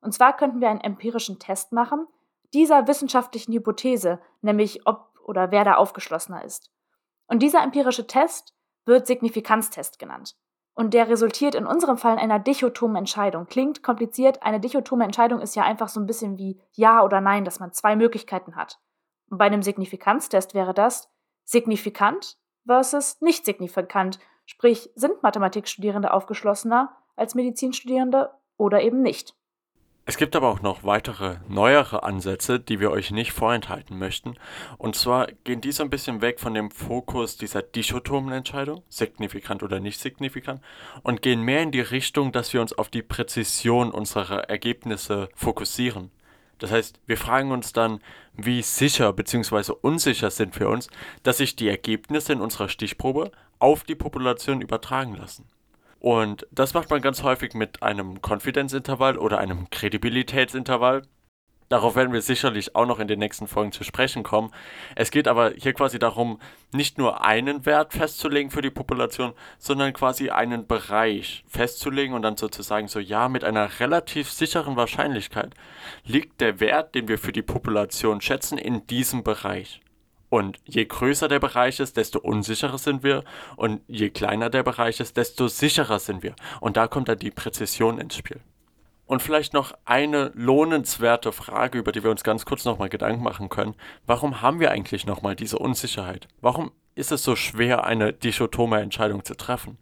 Und 0.00 0.12
zwar 0.12 0.36
könnten 0.36 0.60
wir 0.60 0.68
einen 0.68 0.82
empirischen 0.82 1.40
Test 1.40 1.72
machen, 1.72 2.06
dieser 2.54 2.86
wissenschaftlichen 2.86 3.52
Hypothese, 3.52 4.20
nämlich 4.42 4.86
ob 4.86 5.18
oder 5.24 5.50
wer 5.50 5.64
da 5.64 5.74
aufgeschlossener 5.74 6.44
ist. 6.44 6.70
Und 7.26 7.42
dieser 7.42 7.64
empirische 7.64 8.06
Test 8.06 8.54
wird 8.84 9.08
Signifikanztest 9.08 9.98
genannt. 9.98 10.36
Und 10.76 10.92
der 10.92 11.08
resultiert 11.08 11.54
in 11.54 11.66
unserem 11.66 11.96
Fall 11.96 12.12
in 12.12 12.18
einer 12.18 12.38
dichotomen 12.38 12.96
Entscheidung. 12.96 13.46
Klingt 13.46 13.82
kompliziert, 13.82 14.42
eine 14.42 14.60
dichotome 14.60 15.04
Entscheidung 15.04 15.40
ist 15.40 15.56
ja 15.56 15.62
einfach 15.62 15.88
so 15.88 15.98
ein 15.98 16.06
bisschen 16.06 16.36
wie 16.36 16.60
Ja 16.72 17.02
oder 17.02 17.22
Nein, 17.22 17.46
dass 17.46 17.60
man 17.60 17.72
zwei 17.72 17.96
Möglichkeiten 17.96 18.56
hat. 18.56 18.78
Und 19.30 19.38
bei 19.38 19.46
einem 19.46 19.62
Signifikanztest 19.62 20.52
wäre 20.52 20.74
das 20.74 21.10
signifikant 21.44 22.36
versus 22.66 23.22
nicht 23.22 23.46
signifikant. 23.46 24.18
Sprich, 24.44 24.90
sind 24.94 25.22
Mathematikstudierende 25.22 26.12
aufgeschlossener 26.12 26.94
als 27.16 27.34
Medizinstudierende 27.34 28.30
oder 28.58 28.82
eben 28.82 29.00
nicht. 29.00 29.34
Es 30.08 30.18
gibt 30.18 30.36
aber 30.36 30.48
auch 30.48 30.62
noch 30.62 30.84
weitere, 30.84 31.38
neuere 31.48 32.04
Ansätze, 32.04 32.60
die 32.60 32.78
wir 32.78 32.92
euch 32.92 33.10
nicht 33.10 33.32
vorenthalten 33.32 33.98
möchten. 33.98 34.36
Und 34.78 34.94
zwar 34.94 35.26
gehen 35.42 35.60
diese 35.60 35.82
ein 35.82 35.90
bisschen 35.90 36.22
weg 36.22 36.38
von 36.38 36.54
dem 36.54 36.70
Fokus 36.70 37.36
dieser 37.36 37.60
dichotomen 37.62 38.32
Entscheidung, 38.32 38.84
signifikant 38.88 39.64
oder 39.64 39.80
nicht 39.80 39.98
signifikant, 39.98 40.62
und 41.02 41.22
gehen 41.22 41.42
mehr 41.42 41.60
in 41.60 41.72
die 41.72 41.80
Richtung, 41.80 42.30
dass 42.30 42.52
wir 42.52 42.60
uns 42.60 42.72
auf 42.72 42.88
die 42.88 43.02
Präzision 43.02 43.90
unserer 43.90 44.48
Ergebnisse 44.48 45.28
fokussieren. 45.34 46.12
Das 46.58 46.70
heißt, 46.70 47.00
wir 47.06 47.16
fragen 47.16 47.50
uns 47.50 47.72
dann, 47.72 47.98
wie 48.32 48.62
sicher 48.62 49.12
bzw. 49.12 49.72
unsicher 49.80 50.30
sind 50.30 50.58
wir 50.60 50.68
uns, 50.68 50.88
dass 51.24 51.38
sich 51.38 51.56
die 51.56 51.68
Ergebnisse 51.68 52.32
in 52.32 52.40
unserer 52.40 52.68
Stichprobe 52.68 53.32
auf 53.58 53.82
die 53.82 53.96
Population 53.96 54.60
übertragen 54.60 55.16
lassen. 55.16 55.48
Und 56.00 56.46
das 56.50 56.74
macht 56.74 56.90
man 56.90 57.00
ganz 57.00 57.22
häufig 57.22 57.54
mit 57.54 57.82
einem 57.82 58.22
Konfidenzintervall 58.22 59.18
oder 59.18 59.38
einem 59.38 59.70
Kredibilitätsintervall. 59.70 61.02
Darauf 61.68 61.96
werden 61.96 62.12
wir 62.12 62.22
sicherlich 62.22 62.76
auch 62.76 62.86
noch 62.86 63.00
in 63.00 63.08
den 63.08 63.18
nächsten 63.18 63.48
Folgen 63.48 63.72
zu 63.72 63.82
sprechen 63.82 64.22
kommen. 64.22 64.52
Es 64.94 65.10
geht 65.10 65.26
aber 65.26 65.50
hier 65.56 65.72
quasi 65.72 65.98
darum, 65.98 66.38
nicht 66.72 66.96
nur 66.96 67.24
einen 67.24 67.66
Wert 67.66 67.92
festzulegen 67.92 68.52
für 68.52 68.62
die 68.62 68.70
Population, 68.70 69.32
sondern 69.58 69.92
quasi 69.92 70.30
einen 70.30 70.68
Bereich 70.68 71.44
festzulegen 71.48 72.14
und 72.14 72.22
dann 72.22 72.36
sozusagen 72.36 72.86
so, 72.86 73.00
ja, 73.00 73.28
mit 73.28 73.42
einer 73.42 73.80
relativ 73.80 74.30
sicheren 74.30 74.76
Wahrscheinlichkeit 74.76 75.54
liegt 76.04 76.40
der 76.40 76.60
Wert, 76.60 76.94
den 76.94 77.08
wir 77.08 77.18
für 77.18 77.32
die 77.32 77.42
Population 77.42 78.20
schätzen, 78.20 78.58
in 78.58 78.86
diesem 78.86 79.24
Bereich. 79.24 79.80
Und 80.36 80.60
je 80.66 80.84
größer 80.84 81.28
der 81.28 81.38
Bereich 81.38 81.80
ist, 81.80 81.96
desto 81.96 82.18
unsicherer 82.18 82.76
sind 82.76 83.02
wir. 83.02 83.24
Und 83.56 83.80
je 83.88 84.10
kleiner 84.10 84.50
der 84.50 84.62
Bereich 84.62 85.00
ist, 85.00 85.16
desto 85.16 85.48
sicherer 85.48 85.98
sind 85.98 86.22
wir. 86.22 86.36
Und 86.60 86.76
da 86.76 86.88
kommt 86.88 87.08
dann 87.08 87.18
die 87.18 87.30
Präzision 87.30 87.98
ins 87.98 88.16
Spiel. 88.16 88.40
Und 89.06 89.22
vielleicht 89.22 89.54
noch 89.54 89.72
eine 89.86 90.32
lohnenswerte 90.34 91.32
Frage, 91.32 91.78
über 91.78 91.90
die 91.90 92.04
wir 92.04 92.10
uns 92.10 92.22
ganz 92.22 92.44
kurz 92.44 92.66
nochmal 92.66 92.90
Gedanken 92.90 93.22
machen 93.22 93.48
können. 93.48 93.76
Warum 94.04 94.42
haben 94.42 94.60
wir 94.60 94.70
eigentlich 94.72 95.06
nochmal 95.06 95.36
diese 95.36 95.58
Unsicherheit? 95.58 96.28
Warum 96.42 96.70
ist 96.94 97.12
es 97.12 97.22
so 97.22 97.34
schwer, 97.34 97.84
eine 97.84 98.12
dichotome 98.12 98.82
Entscheidung 98.82 99.24
zu 99.24 99.38
treffen? 99.38 99.78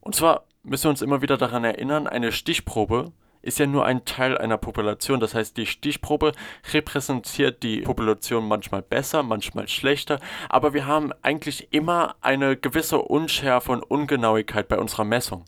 Und 0.00 0.14
zwar 0.14 0.44
müssen 0.62 0.84
wir 0.84 0.90
uns 0.90 1.02
immer 1.02 1.20
wieder 1.20 1.36
daran 1.36 1.64
erinnern, 1.64 2.06
eine 2.06 2.32
Stichprobe 2.32 3.12
ist 3.42 3.58
ja 3.58 3.66
nur 3.66 3.84
ein 3.84 4.04
Teil 4.04 4.36
einer 4.36 4.58
Population. 4.58 5.20
Das 5.20 5.34
heißt, 5.34 5.56
die 5.56 5.66
Stichprobe 5.66 6.32
repräsentiert 6.72 7.62
die 7.62 7.82
Population 7.82 8.46
manchmal 8.46 8.82
besser, 8.82 9.22
manchmal 9.22 9.68
schlechter, 9.68 10.20
aber 10.48 10.74
wir 10.74 10.86
haben 10.86 11.12
eigentlich 11.22 11.68
immer 11.72 12.16
eine 12.20 12.56
gewisse 12.56 12.98
Unschärfe 12.98 13.72
und 13.72 13.82
Ungenauigkeit 13.82 14.68
bei 14.68 14.78
unserer 14.78 15.04
Messung. 15.04 15.44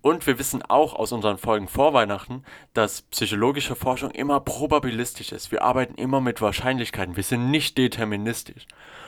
Und 0.00 0.26
wir 0.28 0.38
wissen 0.38 0.62
auch 0.62 0.94
aus 0.94 1.10
unseren 1.10 1.38
Folgen 1.38 1.66
vor 1.66 1.92
Weihnachten, 1.92 2.44
dass 2.72 3.02
psychologische 3.02 3.74
Forschung 3.74 4.12
immer 4.12 4.38
probabilistisch 4.38 5.32
ist. 5.32 5.50
Wir 5.50 5.62
arbeiten 5.62 5.96
immer 5.96 6.20
mit 6.20 6.40
Wahrscheinlichkeiten. 6.40 7.16
Wir 7.16 7.24
sind 7.24 7.50
nicht 7.50 7.76
deterministisch. 7.76 8.66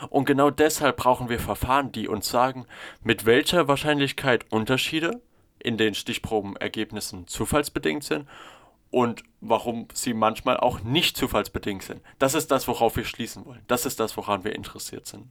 Und 0.08 0.24
genau 0.24 0.50
deshalb 0.50 0.96
brauchen 0.96 1.28
wir 1.28 1.38
Verfahren, 1.38 1.92
die 1.92 2.08
uns 2.08 2.28
sagen, 2.28 2.66
mit 3.04 3.24
welcher 3.24 3.68
Wahrscheinlichkeit 3.68 4.46
Unterschiede 4.50 5.22
in 5.62 5.76
den 5.76 5.94
Stichprobenergebnissen 5.94 7.26
zufallsbedingt 7.26 8.04
sind 8.04 8.26
und 8.90 9.22
warum 9.40 9.88
sie 9.94 10.14
manchmal 10.14 10.56
auch 10.56 10.80
nicht 10.82 11.16
zufallsbedingt 11.16 11.82
sind. 11.82 12.02
Das 12.18 12.34
ist 12.34 12.50
das, 12.50 12.66
worauf 12.68 12.96
wir 12.96 13.04
schließen 13.04 13.46
wollen. 13.46 13.62
Das 13.68 13.86
ist 13.86 14.00
das, 14.00 14.16
woran 14.16 14.44
wir 14.44 14.54
interessiert 14.54 15.06
sind. 15.06 15.30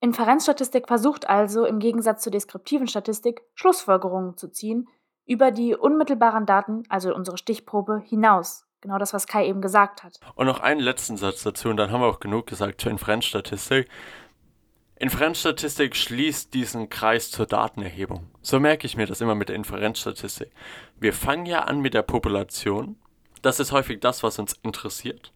Inferenzstatistik 0.00 0.88
versucht 0.88 1.28
also 1.28 1.66
im 1.66 1.78
Gegensatz 1.78 2.22
zur 2.22 2.32
deskriptiven 2.32 2.88
Statistik 2.88 3.42
Schlussfolgerungen 3.54 4.36
zu 4.36 4.48
ziehen, 4.48 4.88
über 5.26 5.50
die 5.50 5.74
unmittelbaren 5.74 6.46
Daten, 6.46 6.84
also 6.88 7.14
unsere 7.14 7.36
Stichprobe, 7.36 8.02
hinaus. 8.04 8.64
Genau 8.80 8.98
das, 8.98 9.12
was 9.12 9.26
Kai 9.26 9.46
eben 9.46 9.60
gesagt 9.60 10.02
hat. 10.02 10.18
Und 10.34 10.46
noch 10.46 10.60
einen 10.60 10.80
letzten 10.80 11.18
Satz 11.18 11.42
dazu, 11.42 11.68
und 11.68 11.76
dann 11.76 11.90
haben 11.90 12.00
wir 12.00 12.06
auch 12.06 12.20
genug 12.20 12.46
gesagt 12.46 12.80
zur 12.80 12.90
Inferenzstatistik. 12.90 13.88
Inferenzstatistik 15.00 15.96
schließt 15.96 16.52
diesen 16.52 16.90
Kreis 16.90 17.30
zur 17.30 17.46
Datenerhebung. 17.46 18.26
So 18.42 18.60
merke 18.60 18.86
ich 18.86 18.98
mir 18.98 19.06
das 19.06 19.22
immer 19.22 19.34
mit 19.34 19.48
der 19.48 19.56
Inferenzstatistik. 19.56 20.50
Wir 20.98 21.14
fangen 21.14 21.46
ja 21.46 21.60
an 21.60 21.80
mit 21.80 21.94
der 21.94 22.02
Population. 22.02 22.96
Das 23.40 23.60
ist 23.60 23.72
häufig 23.72 24.00
das, 24.00 24.22
was 24.22 24.38
uns 24.38 24.58
interessiert. 24.62 25.32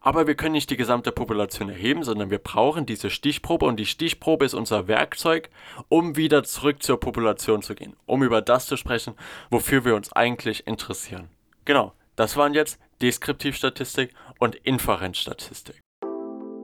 Aber 0.00 0.26
wir 0.26 0.34
können 0.34 0.54
nicht 0.54 0.68
die 0.68 0.76
gesamte 0.76 1.12
Population 1.12 1.68
erheben, 1.68 2.02
sondern 2.02 2.30
wir 2.30 2.38
brauchen 2.38 2.86
diese 2.86 3.08
Stichprobe 3.08 3.66
und 3.66 3.76
die 3.76 3.86
Stichprobe 3.86 4.46
ist 4.46 4.54
unser 4.54 4.88
Werkzeug, 4.88 5.48
um 5.88 6.16
wieder 6.16 6.42
zurück 6.42 6.82
zur 6.82 6.98
Population 6.98 7.62
zu 7.62 7.76
gehen, 7.76 7.94
um 8.06 8.24
über 8.24 8.42
das 8.42 8.66
zu 8.66 8.76
sprechen, 8.76 9.14
wofür 9.48 9.84
wir 9.84 9.94
uns 9.94 10.12
eigentlich 10.12 10.66
interessieren. 10.66 11.28
Genau, 11.64 11.92
das 12.16 12.36
waren 12.36 12.52
jetzt 12.52 12.80
Deskriptivstatistik 13.00 14.12
und 14.40 14.56
Inferenzstatistik. 14.56 15.83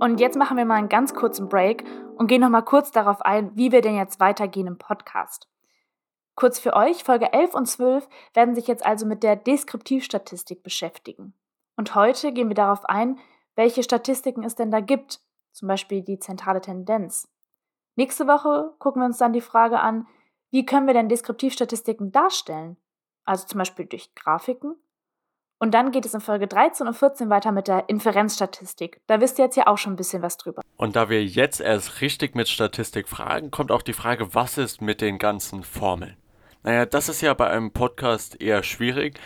Und 0.00 0.18
jetzt 0.18 0.36
machen 0.36 0.56
wir 0.56 0.64
mal 0.64 0.76
einen 0.76 0.88
ganz 0.88 1.14
kurzen 1.14 1.50
Break 1.50 1.84
und 2.16 2.26
gehen 2.26 2.40
nochmal 2.40 2.64
kurz 2.64 2.90
darauf 2.90 3.20
ein, 3.20 3.54
wie 3.54 3.70
wir 3.70 3.82
denn 3.82 3.96
jetzt 3.96 4.18
weitergehen 4.18 4.66
im 4.66 4.78
Podcast. 4.78 5.46
Kurz 6.36 6.58
für 6.58 6.72
euch, 6.72 7.04
Folge 7.04 7.34
11 7.34 7.54
und 7.54 7.66
12 7.66 8.08
werden 8.32 8.54
sich 8.54 8.66
jetzt 8.66 8.84
also 8.84 9.04
mit 9.04 9.22
der 9.22 9.36
Deskriptivstatistik 9.36 10.62
beschäftigen. 10.62 11.34
Und 11.76 11.94
heute 11.94 12.32
gehen 12.32 12.48
wir 12.48 12.54
darauf 12.54 12.86
ein, 12.86 13.18
welche 13.56 13.82
Statistiken 13.82 14.42
es 14.42 14.54
denn 14.54 14.70
da 14.70 14.80
gibt, 14.80 15.20
zum 15.52 15.68
Beispiel 15.68 16.00
die 16.00 16.18
zentrale 16.18 16.62
Tendenz. 16.62 17.28
Nächste 17.94 18.26
Woche 18.26 18.72
gucken 18.78 19.02
wir 19.02 19.06
uns 19.06 19.18
dann 19.18 19.34
die 19.34 19.42
Frage 19.42 19.80
an, 19.80 20.06
wie 20.50 20.64
können 20.64 20.86
wir 20.86 20.94
denn 20.94 21.10
Deskriptivstatistiken 21.10 22.10
darstellen? 22.10 22.78
Also 23.26 23.46
zum 23.46 23.58
Beispiel 23.58 23.84
durch 23.84 24.14
Grafiken. 24.14 24.76
Und 25.60 25.72
dann 25.72 25.92
geht 25.92 26.06
es 26.06 26.14
in 26.14 26.20
Folge 26.20 26.46
13 26.46 26.86
und 26.86 26.94
14 26.94 27.28
weiter 27.28 27.52
mit 27.52 27.68
der 27.68 27.88
Inferenzstatistik. 27.88 29.00
Da 29.06 29.20
wisst 29.20 29.38
ihr 29.38 29.44
jetzt 29.44 29.56
ja 29.56 29.66
auch 29.66 29.76
schon 29.76 29.92
ein 29.92 29.96
bisschen 29.96 30.22
was 30.22 30.38
drüber. 30.38 30.62
Und 30.78 30.96
da 30.96 31.10
wir 31.10 31.22
jetzt 31.22 31.60
erst 31.60 32.00
richtig 32.00 32.34
mit 32.34 32.48
Statistik 32.48 33.08
fragen, 33.08 33.50
kommt 33.50 33.70
auch 33.70 33.82
die 33.82 33.92
Frage, 33.92 34.34
was 34.34 34.56
ist 34.56 34.80
mit 34.80 35.02
den 35.02 35.18
ganzen 35.18 35.62
Formeln? 35.62 36.16
Naja, 36.62 36.86
das 36.86 37.10
ist 37.10 37.20
ja 37.20 37.34
bei 37.34 37.48
einem 37.48 37.72
Podcast 37.72 38.40
eher 38.40 38.62
schwierig, 38.62 39.20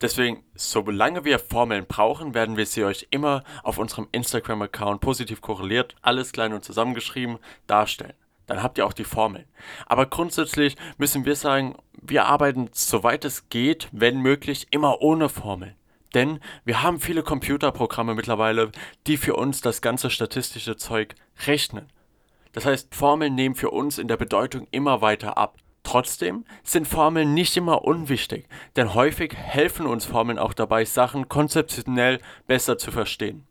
Deswegen, 0.00 0.42
solange 0.54 1.26
wir 1.26 1.38
Formeln 1.38 1.84
brauchen, 1.86 2.32
werden 2.32 2.56
wir 2.56 2.64
sie 2.64 2.84
euch 2.84 3.08
immer 3.10 3.44
auf 3.62 3.76
unserem 3.76 4.08
Instagram-Account 4.12 5.02
positiv 5.02 5.42
korreliert, 5.42 5.94
alles 6.00 6.32
klein 6.32 6.54
und 6.54 6.64
zusammengeschrieben, 6.64 7.38
darstellen. 7.66 8.14
Dann 8.46 8.62
habt 8.62 8.78
ihr 8.78 8.86
auch 8.86 8.94
die 8.94 9.04
Formeln. 9.04 9.44
Aber 9.86 10.06
grundsätzlich 10.06 10.76
müssen 10.96 11.26
wir 11.26 11.36
sagen, 11.36 11.76
wir 12.00 12.24
arbeiten, 12.24 12.70
soweit 12.72 13.26
es 13.26 13.50
geht, 13.50 13.88
wenn 13.92 14.20
möglich, 14.20 14.68
immer 14.70 15.02
ohne 15.02 15.28
Formeln. 15.28 15.74
Denn 16.14 16.40
wir 16.64 16.82
haben 16.82 17.00
viele 17.00 17.22
Computerprogramme 17.22 18.14
mittlerweile, 18.14 18.72
die 19.06 19.16
für 19.16 19.36
uns 19.36 19.60
das 19.60 19.80
ganze 19.80 20.10
statistische 20.10 20.76
Zeug 20.76 21.14
rechnen. 21.46 21.86
Das 22.52 22.66
heißt, 22.66 22.94
Formeln 22.94 23.34
nehmen 23.34 23.54
für 23.54 23.70
uns 23.70 23.98
in 23.98 24.08
der 24.08 24.16
Bedeutung 24.16 24.66
immer 24.70 25.00
weiter 25.00 25.38
ab. 25.38 25.56
Trotzdem 25.82 26.44
sind 26.62 26.86
Formeln 26.86 27.32
nicht 27.32 27.56
immer 27.56 27.84
unwichtig, 27.84 28.46
denn 28.76 28.94
häufig 28.94 29.34
helfen 29.34 29.86
uns 29.86 30.04
Formeln 30.04 30.38
auch 30.38 30.52
dabei, 30.52 30.84
Sachen 30.84 31.28
konzeptionell 31.28 32.20
besser 32.46 32.76
zu 32.76 32.90
verstehen. 32.90 33.46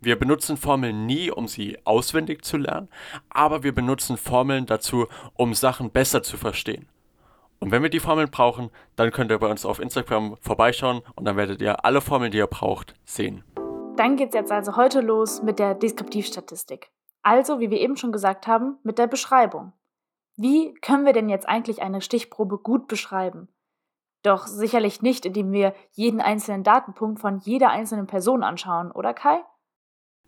Wir 0.00 0.18
benutzen 0.18 0.58
Formeln 0.58 1.06
nie, 1.06 1.30
um 1.30 1.48
sie 1.48 1.78
auswendig 1.84 2.44
zu 2.44 2.58
lernen, 2.58 2.88
aber 3.30 3.62
wir 3.62 3.74
benutzen 3.74 4.18
Formeln 4.18 4.66
dazu, 4.66 5.06
um 5.32 5.54
Sachen 5.54 5.90
besser 5.90 6.22
zu 6.22 6.36
verstehen. 6.36 6.86
Und 7.64 7.70
wenn 7.70 7.82
wir 7.82 7.88
die 7.88 7.98
Formeln 7.98 8.30
brauchen, 8.30 8.68
dann 8.94 9.10
könnt 9.10 9.30
ihr 9.30 9.38
bei 9.38 9.50
uns 9.50 9.64
auf 9.64 9.80
Instagram 9.80 10.36
vorbeischauen 10.42 11.00
und 11.14 11.24
dann 11.24 11.38
werdet 11.38 11.62
ihr 11.62 11.82
alle 11.82 12.02
Formeln, 12.02 12.30
die 12.30 12.36
ihr 12.36 12.46
braucht, 12.46 12.92
sehen. 13.06 13.42
Dann 13.96 14.16
geht 14.16 14.28
es 14.28 14.34
jetzt 14.34 14.52
also 14.52 14.76
heute 14.76 15.00
los 15.00 15.42
mit 15.42 15.58
der 15.58 15.74
Deskriptivstatistik. 15.74 16.90
Also, 17.22 17.60
wie 17.60 17.70
wir 17.70 17.80
eben 17.80 17.96
schon 17.96 18.12
gesagt 18.12 18.46
haben, 18.46 18.76
mit 18.82 18.98
der 18.98 19.06
Beschreibung. 19.06 19.72
Wie 20.36 20.74
können 20.82 21.06
wir 21.06 21.14
denn 21.14 21.30
jetzt 21.30 21.48
eigentlich 21.48 21.80
eine 21.80 22.02
Stichprobe 22.02 22.58
gut 22.58 22.86
beschreiben? 22.86 23.48
Doch 24.22 24.46
sicherlich 24.46 25.00
nicht, 25.00 25.24
indem 25.24 25.50
wir 25.50 25.72
jeden 25.92 26.20
einzelnen 26.20 26.64
Datenpunkt 26.64 27.18
von 27.18 27.38
jeder 27.38 27.70
einzelnen 27.70 28.06
Person 28.06 28.42
anschauen, 28.42 28.92
oder 28.92 29.14
Kai? 29.14 29.42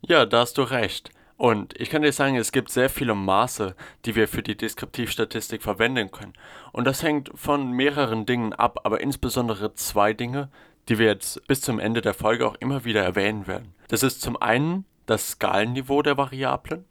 Ja, 0.01 0.25
da 0.25 0.41
hast 0.41 0.57
du 0.57 0.63
recht. 0.63 1.11
Und 1.37 1.79
ich 1.79 1.91
kann 1.91 2.03
dir 2.03 2.13
sagen, 2.13 2.37
es 2.37 2.53
gibt 2.53 2.71
sehr 2.71 2.89
viele 2.89 3.15
Maße, 3.15 3.75
die 4.05 4.15
wir 4.15 4.27
für 4.27 4.43
die 4.43 4.57
Deskriptivstatistik 4.57 5.63
verwenden 5.63 6.11
können. 6.11 6.33
Und 6.73 6.87
das 6.87 7.03
hängt 7.03 7.31
von 7.35 7.73
mehreren 7.73 8.25
Dingen 8.25 8.53
ab, 8.53 8.81
aber 8.85 9.01
insbesondere 9.01 9.75
zwei 9.75 10.15
Dinge, 10.15 10.51
die 10.89 10.99
wir 10.99 11.07
jetzt 11.07 11.47
bis 11.47 11.61
zum 11.61 11.79
Ende 11.79 12.01
der 12.01 12.15
Folge 12.15 12.47
auch 12.47 12.57
immer 12.61 12.85
wieder 12.85 13.03
erwähnen 13.03 13.47
werden. 13.47 13.75
Das 13.89 14.03
ist 14.03 14.23
zum 14.23 14.41
einen 14.41 14.87
das 15.05 15.33
Skalenniveau 15.33 16.03
der 16.03 16.17
Variablen 16.17 16.85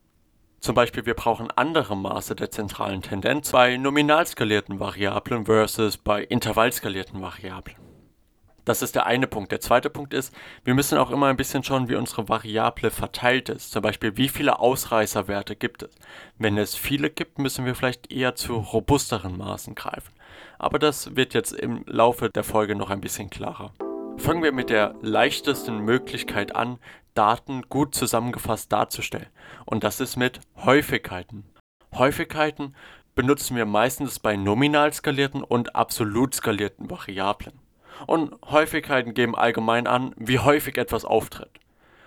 zum 0.66 0.74
Beispiel, 0.74 1.06
wir 1.06 1.14
brauchen 1.14 1.52
andere 1.52 1.96
Maße 1.96 2.36
der 2.36 2.50
zentralen 2.50 3.04
Tendenz 3.04 3.52
bei 3.52 3.78
nominal 3.78 4.26
skalierten 4.26 4.80
Variablen 4.80 5.46
versus 5.46 5.96
bei 5.96 6.24
intervallskalierten 6.24 7.22
Variablen. 7.22 7.85
Das 8.66 8.82
ist 8.82 8.96
der 8.96 9.06
eine 9.06 9.28
Punkt. 9.28 9.52
Der 9.52 9.62
zweite 9.62 9.92
Punkt 9.92 10.14
ist, 10.14 10.34
wir 10.64 10.74
müssen 10.74 10.98
auch 10.98 11.12
immer 11.12 11.28
ein 11.28 11.38
bisschen 11.38 11.64
schauen, 11.64 11.88
wie 11.88 11.96
unsere 11.96 12.28
Variable 12.28 12.90
verteilt 12.90 13.50
ist. 13.50 13.72
Zum 13.72 13.84
Beispiel, 13.84 14.18
wie 14.18 14.28
viele 14.28 14.60
Ausreißerwerte 14.60 15.56
gibt 15.56 15.84
es. 15.84 15.92
Wenn 16.40 16.58
es 16.58 16.76
viele 16.76 17.12
gibt, 17.12 17.38
müssen 17.38 17.66
wir 17.66 17.76
vielleicht 17.76 18.12
eher 18.12 18.36
zu 18.36 18.56
robusteren 18.56 19.38
Maßen 19.38 19.76
greifen. 19.76 20.14
Aber 20.58 20.80
das 20.80 21.16
wird 21.16 21.36
jetzt 21.36 21.54
im 21.54 21.84
Laufe 21.86 22.30
der 22.30 22.44
Folge 22.44 22.76
noch 22.76 22.90
ein 22.90 23.02
bisschen 23.02 23.30
klarer. 23.30 23.74
Fangen 24.18 24.44
wir 24.44 24.52
mit 24.52 24.70
der 24.70 24.96
leichtesten 25.02 25.80
Möglichkeit 25.80 26.56
an, 26.56 26.80
Daten 27.14 27.64
gut 27.70 27.94
zusammengefasst 27.94 28.72
darzustellen. 28.72 29.30
Und 29.66 29.84
das 29.84 30.00
ist 30.00 30.16
mit 30.16 30.40
Häufigkeiten. 30.58 31.46
Häufigkeiten 31.94 32.76
benutzen 33.14 33.56
wir 33.56 33.66
meistens 33.66 34.20
bei 34.20 34.36
nominal 34.36 34.92
skalierten 34.92 35.44
und 35.44 35.76
absolut 35.76 36.34
skalierten 36.34 36.90
Variablen. 36.90 37.65
Und 38.08 38.36
Häufigkeiten 38.50 39.14
geben 39.14 39.36
allgemein 39.36 39.88
an, 39.88 40.14
wie 40.18 40.40
häufig 40.40 40.78
etwas 40.78 41.06
auftritt. 41.06 41.52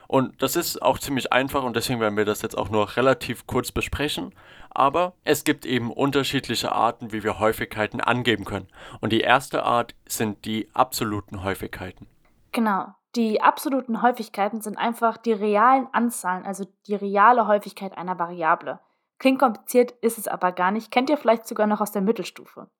Und 0.08 0.42
das 0.42 0.56
ist 0.56 0.80
auch 0.80 0.98
ziemlich 0.98 1.34
einfach 1.34 1.62
und 1.62 1.76
deswegen 1.76 2.00
werden 2.00 2.16
wir 2.16 2.24
das 2.24 2.40
jetzt 2.40 2.56
auch 2.56 2.70
nur 2.70 2.96
relativ 2.96 3.46
kurz 3.46 3.70
besprechen. 3.70 4.34
Aber 4.70 5.12
es 5.22 5.44
gibt 5.44 5.66
eben 5.66 5.92
unterschiedliche 5.92 6.72
Arten, 6.72 7.12
wie 7.12 7.22
wir 7.22 7.38
Häufigkeiten 7.38 8.00
angeben 8.00 8.46
können. 8.46 8.68
Und 9.00 9.12
die 9.12 9.20
erste 9.20 9.64
Art 9.64 9.94
sind 10.06 10.46
die 10.46 10.70
absoluten 10.72 11.44
Häufigkeiten. 11.44 12.06
Genau. 12.52 12.94
Die 13.16 13.42
absoluten 13.42 14.00
Häufigkeiten 14.00 14.62
sind 14.62 14.78
einfach 14.78 15.18
die 15.18 15.32
realen 15.32 15.88
Anzahlen, 15.92 16.44
also 16.44 16.66
die 16.86 16.94
reale 16.94 17.46
Häufigkeit 17.46 17.96
einer 17.96 18.18
Variable. 18.18 18.80
Klingt 19.18 19.40
kompliziert, 19.40 19.92
ist 20.00 20.18
es 20.18 20.28
aber 20.28 20.52
gar 20.52 20.70
nicht. 20.70 20.90
Kennt 20.90 21.10
ihr 21.10 21.16
vielleicht 21.16 21.46
sogar 21.46 21.66
noch 21.66 21.80
aus 21.80 21.92
der 21.92 22.02
Mittelstufe. 22.02 22.70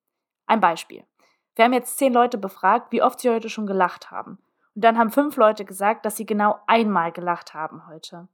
Ein 0.46 0.60
Beispiel. 0.60 1.04
Wir 1.58 1.64
haben 1.64 1.72
jetzt 1.72 1.98
zehn 1.98 2.12
Leute 2.12 2.38
befragt, 2.38 2.92
wie 2.92 3.02
oft 3.02 3.18
sie 3.18 3.30
heute 3.30 3.48
schon 3.48 3.66
gelacht 3.66 4.12
haben. 4.12 4.38
Und 4.76 4.84
dann 4.84 4.96
haben 4.96 5.10
fünf 5.10 5.36
Leute 5.36 5.64
gesagt, 5.64 6.06
dass 6.06 6.16
sie 6.16 6.24
genau 6.24 6.60
einmal 6.68 7.10
gelacht 7.10 7.52
haben 7.52 7.88
heute. 7.88 8.28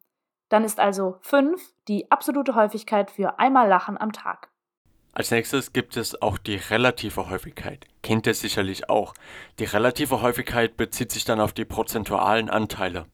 Dann 0.50 0.62
ist 0.62 0.78
also 0.78 1.16
fünf 1.22 1.72
die 1.88 2.10
absolute 2.10 2.54
Häufigkeit 2.54 3.10
für 3.10 3.38
einmal 3.38 3.66
Lachen 3.66 3.96
am 3.98 4.12
Tag. 4.12 4.50
Als 5.14 5.30
nächstes 5.30 5.72
gibt 5.72 5.96
es 5.96 6.20
auch 6.20 6.36
die 6.36 6.56
relative 6.56 7.30
Häufigkeit. 7.30 7.86
Kennt 8.02 8.26
ihr 8.26 8.34
sicherlich 8.34 8.90
auch. 8.90 9.14
Die 9.58 9.64
relative 9.64 10.20
Häufigkeit 10.20 10.76
bezieht 10.76 11.10
sich 11.10 11.24
dann 11.24 11.40
auf 11.40 11.54
die 11.54 11.64
prozentualen 11.64 12.50
Anteile. 12.50 13.06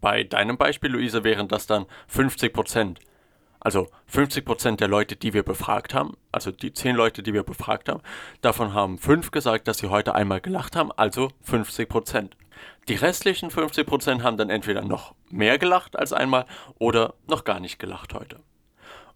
Bei 0.00 0.24
deinem 0.24 0.56
Beispiel, 0.56 0.92
Luise, 0.92 1.24
wären 1.24 1.46
das 1.48 1.66
dann 1.66 1.84
50 2.06 2.54
Prozent. 2.54 3.00
Also 3.60 3.88
50 4.06 4.44
Prozent 4.44 4.80
der 4.80 4.88
Leute, 4.88 5.16
die 5.16 5.34
wir 5.34 5.42
befragt 5.42 5.94
haben, 5.94 6.16
also 6.30 6.52
die 6.52 6.72
10 6.72 6.94
Leute, 6.94 7.22
die 7.22 7.34
wir 7.34 7.42
befragt 7.42 7.88
haben, 7.88 8.02
davon 8.40 8.72
haben 8.72 8.98
5 8.98 9.30
gesagt, 9.30 9.66
dass 9.68 9.78
sie 9.78 9.90
heute 9.90 10.14
einmal 10.14 10.40
gelacht 10.40 10.76
haben, 10.76 10.92
also 10.92 11.30
50 11.42 11.88
Prozent. 11.88 12.36
Die 12.88 12.94
restlichen 12.94 13.50
50 13.50 13.86
Prozent 13.86 14.22
haben 14.22 14.36
dann 14.36 14.50
entweder 14.50 14.82
noch 14.82 15.14
mehr 15.30 15.58
gelacht 15.58 15.98
als 15.98 16.12
einmal 16.12 16.46
oder 16.78 17.14
noch 17.26 17.44
gar 17.44 17.60
nicht 17.60 17.78
gelacht 17.78 18.14
heute. 18.14 18.40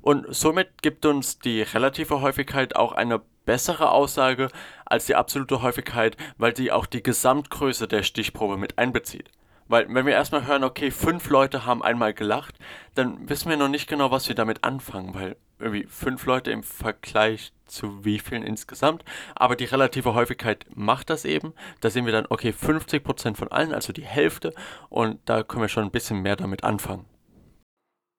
Und 0.00 0.26
somit 0.34 0.82
gibt 0.82 1.06
uns 1.06 1.38
die 1.38 1.62
relative 1.62 2.20
Häufigkeit 2.20 2.74
auch 2.74 2.92
eine 2.92 3.22
bessere 3.44 3.90
Aussage 3.90 4.48
als 4.84 5.06
die 5.06 5.14
absolute 5.14 5.62
Häufigkeit, 5.62 6.16
weil 6.36 6.56
sie 6.56 6.72
auch 6.72 6.86
die 6.86 7.02
Gesamtgröße 7.02 7.88
der 7.88 8.02
Stichprobe 8.02 8.56
mit 8.56 8.78
einbezieht. 8.78 9.30
Weil 9.72 9.86
wenn 9.88 10.04
wir 10.04 10.12
erstmal 10.12 10.46
hören, 10.46 10.64
okay, 10.64 10.90
fünf 10.90 11.30
Leute 11.30 11.64
haben 11.64 11.82
einmal 11.82 12.12
gelacht, 12.12 12.58
dann 12.94 13.26
wissen 13.30 13.48
wir 13.48 13.56
noch 13.56 13.70
nicht 13.70 13.88
genau, 13.88 14.10
was 14.10 14.28
wir 14.28 14.34
damit 14.34 14.64
anfangen, 14.64 15.14
weil 15.14 15.34
irgendwie 15.58 15.86
fünf 15.86 16.26
Leute 16.26 16.50
im 16.50 16.62
Vergleich 16.62 17.54
zu 17.64 18.04
wie 18.04 18.18
vielen 18.18 18.42
insgesamt. 18.42 19.02
Aber 19.34 19.56
die 19.56 19.64
relative 19.64 20.12
Häufigkeit 20.12 20.66
macht 20.74 21.08
das 21.08 21.24
eben. 21.24 21.54
Da 21.80 21.88
sehen 21.88 22.04
wir 22.04 22.12
dann, 22.12 22.26
okay, 22.28 22.50
50% 22.50 23.34
von 23.34 23.50
allen, 23.50 23.72
also 23.72 23.94
die 23.94 24.04
Hälfte. 24.04 24.52
Und 24.90 25.26
da 25.26 25.42
können 25.42 25.62
wir 25.62 25.70
schon 25.70 25.84
ein 25.84 25.90
bisschen 25.90 26.20
mehr 26.20 26.36
damit 26.36 26.64
anfangen. 26.64 27.06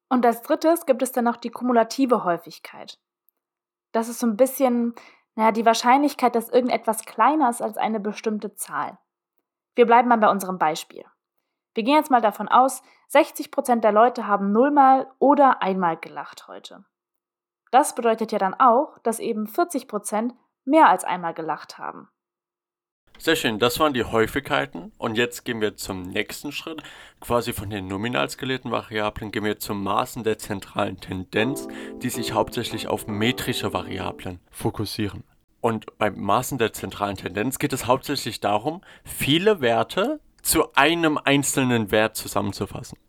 Und 0.10 0.26
als 0.26 0.42
drittes 0.42 0.88
gibt 0.88 1.04
es 1.04 1.12
dann 1.12 1.26
noch 1.26 1.38
die 1.38 1.52
kumulative 1.52 2.24
Häufigkeit. 2.24 2.98
Das 3.92 4.10
ist 4.10 4.20
so 4.20 4.26
ein 4.26 4.38
bisschen, 4.38 4.96
naja, 5.36 5.52
die 5.52 5.68
Wahrscheinlichkeit, 5.68 6.34
dass 6.34 6.50
irgendetwas 6.50 7.06
kleiner 7.06 7.52
ist 7.52 7.62
als 7.62 7.78
eine 7.78 8.00
bestimmte 8.00 8.56
Zahl. 8.56 8.98
Wir 9.76 9.86
bleiben 9.86 10.10
mal 10.10 10.18
bei 10.18 10.32
unserem 10.32 10.58
Beispiel. 10.58 11.06
Wir 11.74 11.84
gehen 11.84 11.96
jetzt 11.96 12.12
mal 12.12 12.22
davon 12.22 12.48
aus, 12.48 12.84
60% 13.12 13.82
der 13.82 13.92
Leute 13.92 14.28
haben 14.28 14.52
nullmal 14.52 15.08
oder 15.20 15.62
einmal 15.62 15.98
gelacht 15.98 16.48
heute. 16.48 16.86
Das 17.72 17.96
bedeutet 17.96 18.32
ja 18.32 18.38
dann 18.38 18.54
auch, 18.54 19.00
dass 19.00 19.20
eben 19.20 19.48
40% 19.48 20.32
mehr 20.66 20.90
als 20.90 21.04
einmal 21.04 21.34
gelacht 21.34 21.78
haben. 21.78 22.10
Sehr 23.18 23.36
schön, 23.36 23.60
das 23.60 23.80
waren 23.80 23.94
die 23.94 24.04
Häufigkeiten. 24.04 24.92
Und 24.98 25.16
jetzt 25.16 25.46
gehen 25.46 25.62
wir 25.62 25.76
zum 25.76 26.02
nächsten 26.02 26.52
Schritt. 26.52 26.84
Quasi 27.20 27.54
von 27.54 27.70
den 27.70 27.88
nominal 27.88 28.30
skalierten 28.30 28.72
Variablen 28.72 29.32
gehen 29.32 29.44
wir 29.44 29.60
zum 29.60 29.84
Maßen 29.84 30.24
der 30.24 30.40
zentralen 30.40 31.00
Tendenz, 31.00 31.68
die 32.02 32.10
sich 32.10 32.34
hauptsächlich 32.34 32.88
auf 32.88 33.08
metrische 33.08 33.72
Variablen 33.72 34.40
fokussieren. 34.52 35.24
Und 35.62 35.98
beim 35.98 36.20
Maßen 36.20 36.58
der 36.58 36.74
zentralen 36.74 37.16
Tendenz 37.16 37.60
geht 37.60 37.72
es 37.72 37.88
hauptsächlich 37.88 38.42
darum, 38.42 38.82
viele 39.06 39.62
Werte 39.62 40.20
zu 40.44 40.74
einem 40.76 41.18
einzelnen 41.18 41.90
Wert 41.90 42.16
zusammenzufassen. 42.16 43.00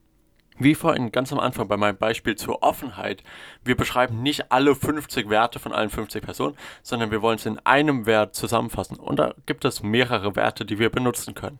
Wie 0.56 0.76
vorhin 0.76 1.10
ganz 1.10 1.32
am 1.32 1.40
Anfang 1.40 1.66
bei 1.66 1.76
meinem 1.76 1.96
Beispiel 1.96 2.36
zur 2.36 2.62
Offenheit, 2.62 3.24
wir 3.64 3.76
beschreiben 3.76 4.22
nicht 4.22 4.52
alle 4.52 4.76
50 4.76 5.28
Werte 5.28 5.58
von 5.58 5.72
allen 5.72 5.90
50 5.90 6.22
Personen, 6.22 6.56
sondern 6.82 7.10
wir 7.10 7.22
wollen 7.22 7.36
es 7.36 7.44
in 7.46 7.58
einem 7.60 8.06
Wert 8.06 8.36
zusammenfassen. 8.36 8.96
Und 8.96 9.18
da 9.18 9.34
gibt 9.46 9.64
es 9.64 9.82
mehrere 9.82 10.36
Werte, 10.36 10.64
die 10.64 10.78
wir 10.78 10.90
benutzen 10.90 11.34
können. 11.34 11.58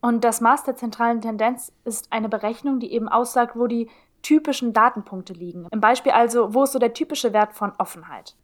Und 0.00 0.24
das 0.24 0.40
Maß 0.40 0.64
der 0.64 0.76
zentralen 0.76 1.20
Tendenz 1.20 1.70
ist 1.84 2.12
eine 2.12 2.30
Berechnung, 2.30 2.80
die 2.80 2.92
eben 2.92 3.08
aussagt, 3.08 3.56
wo 3.56 3.66
die 3.66 3.90
typischen 4.22 4.72
Datenpunkte 4.72 5.34
liegen. 5.34 5.66
Im 5.70 5.80
Beispiel 5.80 6.12
also, 6.12 6.54
wo 6.54 6.64
ist 6.64 6.72
so 6.72 6.78
der 6.78 6.94
typische 6.94 7.34
Wert 7.34 7.52
von 7.52 7.72
Offenheit. 7.78 8.36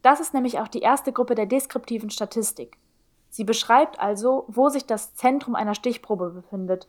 Das 0.00 0.20
ist 0.20 0.32
nämlich 0.32 0.58
auch 0.60 0.68
die 0.68 0.80
erste 0.80 1.12
Gruppe 1.12 1.34
der 1.34 1.46
deskriptiven 1.46 2.10
Statistik. 2.10 2.78
Sie 3.36 3.44
beschreibt 3.44 4.00
also, 4.00 4.46
wo 4.48 4.70
sich 4.70 4.86
das 4.86 5.14
Zentrum 5.14 5.54
einer 5.54 5.74
Stichprobe 5.74 6.30
befindet 6.30 6.88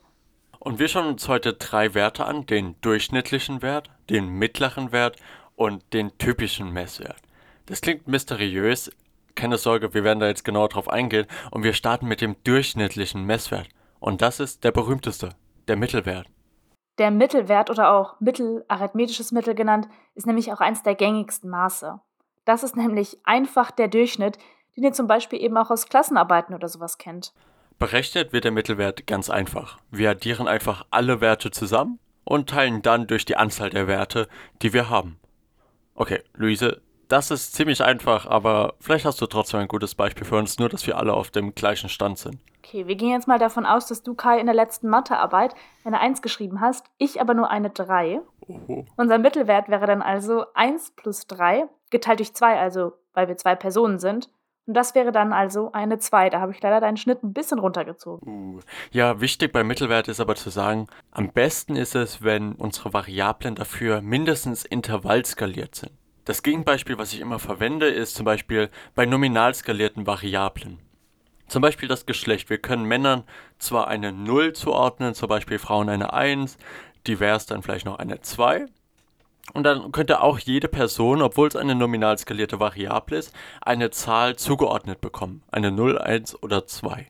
und 0.60 0.78
wir 0.78 0.88
schauen 0.88 1.06
uns 1.06 1.28
heute 1.28 1.52
drei 1.52 1.94
Werte 1.94 2.24
an, 2.24 2.46
den 2.46 2.74
durchschnittlichen 2.80 3.62
Wert, 3.62 3.90
den 4.10 4.28
mittleren 4.28 4.90
Wert 4.90 5.16
und 5.56 5.92
den 5.92 6.16
typischen 6.18 6.72
Messwert. 6.72 7.20
Das 7.66 7.80
klingt 7.80 8.08
mysteriös, 8.08 8.90
keine 9.34 9.58
Sorge, 9.58 9.94
wir 9.94 10.02
werden 10.02 10.20
da 10.20 10.26
jetzt 10.26 10.44
genau 10.44 10.66
drauf 10.66 10.88
eingehen 10.88 11.26
und 11.50 11.62
wir 11.62 11.74
starten 11.74 12.08
mit 12.08 12.20
dem 12.20 12.34
durchschnittlichen 12.42 13.24
Messwert. 13.24 13.68
Und 14.00 14.20
das 14.20 14.40
ist 14.40 14.64
der 14.64 14.72
berühmteste, 14.72 15.28
der 15.68 15.76
Mittelwert. 15.76 16.26
Der 16.98 17.12
Mittelwert 17.12 17.70
oder 17.70 17.92
auch 17.92 18.18
mittelarithmetisches 18.18 19.30
Mittel 19.30 19.54
genannt, 19.54 19.86
ist 20.16 20.26
nämlich 20.26 20.52
auch 20.52 20.60
eines 20.60 20.82
der 20.82 20.96
gängigsten 20.96 21.50
Maße. 21.50 22.00
Das 22.44 22.64
ist 22.64 22.76
nämlich 22.76 23.18
einfach 23.24 23.70
der 23.70 23.88
Durchschnitt, 23.88 24.38
den 24.78 24.84
ihr 24.84 24.92
zum 24.92 25.08
Beispiel 25.08 25.42
eben 25.42 25.56
auch 25.56 25.70
aus 25.70 25.88
Klassenarbeiten 25.88 26.54
oder 26.54 26.68
sowas 26.68 26.98
kennt. 26.98 27.32
Berechnet 27.80 28.32
wird 28.32 28.44
der 28.44 28.52
Mittelwert 28.52 29.08
ganz 29.08 29.28
einfach. 29.28 29.78
Wir 29.90 30.10
addieren 30.10 30.46
einfach 30.46 30.86
alle 30.90 31.20
Werte 31.20 31.50
zusammen 31.50 31.98
und 32.22 32.48
teilen 32.48 32.80
dann 32.82 33.08
durch 33.08 33.24
die 33.24 33.36
Anzahl 33.36 33.70
der 33.70 33.88
Werte, 33.88 34.28
die 34.62 34.72
wir 34.72 34.88
haben. 34.88 35.18
Okay, 35.96 36.22
Luise, 36.34 36.80
das 37.08 37.32
ist 37.32 37.56
ziemlich 37.56 37.82
einfach, 37.82 38.26
aber 38.26 38.74
vielleicht 38.78 39.04
hast 39.04 39.20
du 39.20 39.26
trotzdem 39.26 39.58
ein 39.58 39.66
gutes 39.68 39.96
Beispiel 39.96 40.24
für 40.24 40.36
uns, 40.36 40.60
nur 40.60 40.68
dass 40.68 40.86
wir 40.86 40.96
alle 40.96 41.12
auf 41.14 41.32
dem 41.32 41.56
gleichen 41.56 41.88
Stand 41.88 42.18
sind. 42.18 42.38
Okay, 42.58 42.86
wir 42.86 42.94
gehen 42.94 43.10
jetzt 43.10 43.26
mal 43.26 43.40
davon 43.40 43.66
aus, 43.66 43.86
dass 43.86 44.04
du 44.04 44.14
Kai 44.14 44.38
in 44.38 44.46
der 44.46 44.54
letzten 44.54 44.88
Mathearbeit 44.88 45.56
eine 45.84 45.98
1 45.98 46.22
geschrieben 46.22 46.60
hast, 46.60 46.86
ich 46.98 47.20
aber 47.20 47.34
nur 47.34 47.50
eine 47.50 47.70
3. 47.70 48.20
Oho. 48.46 48.86
Unser 48.96 49.18
Mittelwert 49.18 49.68
wäre 49.68 49.86
dann 49.86 50.02
also 50.02 50.44
1 50.54 50.92
plus 50.94 51.26
3 51.26 51.64
geteilt 51.90 52.20
durch 52.20 52.32
2, 52.32 52.60
also 52.60 52.92
weil 53.14 53.26
wir 53.26 53.36
zwei 53.36 53.56
Personen 53.56 53.98
sind, 53.98 54.30
und 54.68 54.74
das 54.74 54.94
wäre 54.94 55.12
dann 55.12 55.32
also 55.32 55.72
eine 55.72 55.98
2. 55.98 56.28
Da 56.28 56.40
habe 56.40 56.52
ich 56.52 56.60
leider 56.60 56.80
deinen 56.80 56.98
Schnitt 56.98 57.24
ein 57.24 57.32
bisschen 57.32 57.58
runtergezogen. 57.58 58.56
Uh, 58.56 58.60
ja, 58.92 59.20
wichtig 59.20 59.50
beim 59.52 59.66
Mittelwert 59.66 60.08
ist 60.08 60.20
aber 60.20 60.34
zu 60.34 60.50
sagen, 60.50 60.86
am 61.10 61.30
besten 61.30 61.74
ist 61.74 61.94
es, 61.94 62.22
wenn 62.22 62.52
unsere 62.52 62.92
Variablen 62.92 63.54
dafür 63.54 64.02
mindestens 64.02 64.66
intervallskaliert 64.66 65.74
sind. 65.74 65.92
Das 66.26 66.42
Gegenbeispiel, 66.42 66.98
was 66.98 67.14
ich 67.14 67.20
immer 67.20 67.38
verwende, 67.38 67.88
ist 67.88 68.14
zum 68.14 68.26
Beispiel 68.26 68.68
bei 68.94 69.06
nominal 69.06 69.54
skalierten 69.54 70.06
Variablen. 70.06 70.78
Zum 71.46 71.62
Beispiel 71.62 71.88
das 71.88 72.04
Geschlecht. 72.04 72.50
Wir 72.50 72.58
können 72.58 72.84
Männern 72.84 73.24
zwar 73.58 73.88
eine 73.88 74.12
0 74.12 74.52
zuordnen, 74.52 75.14
zum 75.14 75.28
Beispiel 75.28 75.58
Frauen 75.58 75.88
eine 75.88 76.12
1, 76.12 76.58
divers 77.06 77.46
dann 77.46 77.62
vielleicht 77.62 77.86
noch 77.86 77.98
eine 77.98 78.20
2, 78.20 78.66
und 79.54 79.64
dann 79.64 79.92
könnte 79.92 80.20
auch 80.20 80.38
jede 80.38 80.68
Person, 80.68 81.22
obwohl 81.22 81.48
es 81.48 81.56
eine 81.56 81.74
nominal 81.74 82.18
skalierte 82.18 82.60
Variable 82.60 83.16
ist, 83.16 83.34
eine 83.60 83.90
Zahl 83.90 84.36
zugeordnet 84.36 85.00
bekommen. 85.00 85.42
Eine 85.50 85.70
0, 85.70 85.98
1 85.98 86.42
oder 86.42 86.66
2. 86.66 87.06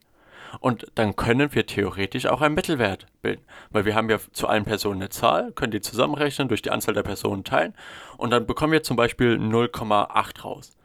Und 0.61 0.87
dann 0.95 1.15
können 1.15 1.55
wir 1.55 1.67
theoretisch 1.67 2.27
auch 2.27 2.41
einen 2.41 2.55
Mittelwert 2.55 3.07
bilden. 3.23 3.45
Weil 3.71 3.85
wir 3.85 3.95
haben 3.95 4.09
ja 4.09 4.19
zu 4.33 4.47
allen 4.47 4.65
Personen 4.65 5.03
eine 5.03 5.11
Zahl, 5.11 5.53
können 5.53 5.73
die 5.73 5.81
zusammenrechnen, 5.81 6.49
durch 6.49 6.63
die 6.63 6.71
Anzahl 6.71 6.95
der 6.95 7.03
Personen 7.03 7.45
teilen. 7.45 7.75
Und 8.17 8.31
dann 8.31 8.47
bekommen 8.47 8.73
wir 8.73 8.83
zum 8.83 8.97
Beispiel 8.97 9.35
0,8 9.35 10.43
raus 10.43 10.78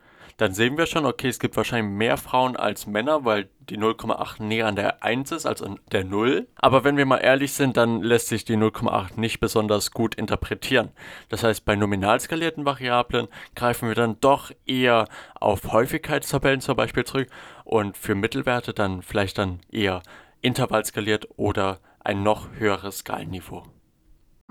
dann 0.44 0.54
sehen 0.54 0.78
wir 0.78 0.88
schon, 0.88 1.06
okay, 1.06 1.30
es 1.30 1.40
gibt 1.40 1.56
wahrscheinlich 1.56 1.90
mehr 1.94 2.18
Frauen 2.18 2.58
als 2.58 2.86
Männer, 2.86 3.24
weil 3.24 3.48
die 3.62 3.78
0,8 3.78 4.44
näher 4.44 4.68
an 4.68 4.76
der 4.76 5.02
1 5.02 5.32
ist 5.32 5.46
als 5.46 5.62
an 5.62 5.80
der 5.94 6.04
0. 6.04 6.50
Aber 6.56 6.84
wenn 6.84 6.98
wir 6.98 7.06
mal 7.06 7.20
ehrlich 7.20 7.54
sind, 7.54 7.78
dann 7.78 8.02
lässt 8.02 8.28
sich 8.28 8.44
die 8.44 8.58
0,8 8.58 9.18
nicht 9.18 9.40
besonders 9.40 9.92
gut 9.92 10.16
interpretieren. 10.16 10.92
Das 11.30 11.46
heißt, 11.46 11.64
bei 11.64 11.78
nominal 11.78 12.20
skalierten 12.20 12.66
Variablen 12.66 13.30
greifen 13.56 13.88
wir 13.88 13.96
dann 13.96 14.20
doch 14.20 14.52
eher 14.66 15.08
auf 15.40 15.72
Häufigkeitstabellen 15.72 16.60
zum 16.60 16.76
Beispiel 16.76 17.06
zurück 17.06 17.30
und 17.64 17.96
für 17.96 18.14
Mittelwerte 18.14 18.74
dann 18.74 19.02
vielleicht 19.02 19.38
dann 19.38 19.62
eher 19.72 20.04
intervallskaliert 20.42 21.30
oder 21.38 21.80
ein 22.04 22.22
noch 22.22 22.50
höheres 22.58 22.98
Skalenniveau. 22.98 23.64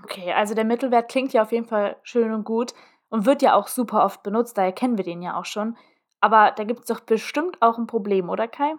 Okay, 0.03 0.33
also 0.33 0.55
der 0.55 0.65
Mittelwert 0.65 1.11
klingt 1.11 1.35
ja 1.35 1.43
auf 1.43 1.53
jeden 1.53 1.67
Fall 1.67 1.97
schön 2.03 2.33
und 2.33 2.45
gut 2.45 2.73
und 3.13 3.27
wird 3.27 3.43
ja 3.43 3.55
auch 3.55 3.69
super 3.69 4.05
oft 4.05 4.23
benutzt, 4.23 4.57
daher 4.57 4.73
kennen 4.73 4.97
wir 4.97 5.05
den 5.05 5.21
ja 5.21 5.39
auch 5.39 5.45
schon. 5.45 5.77
Aber 6.21 6.53
da 6.57 6.65
gibt 6.65 6.81
es 6.81 6.87
doch 6.87 7.01
bestimmt 7.01 7.61
auch 7.61 7.77
ein 7.77 7.87
Problem, 7.87 8.31
oder 8.31 8.49
Kai? 8.49 8.73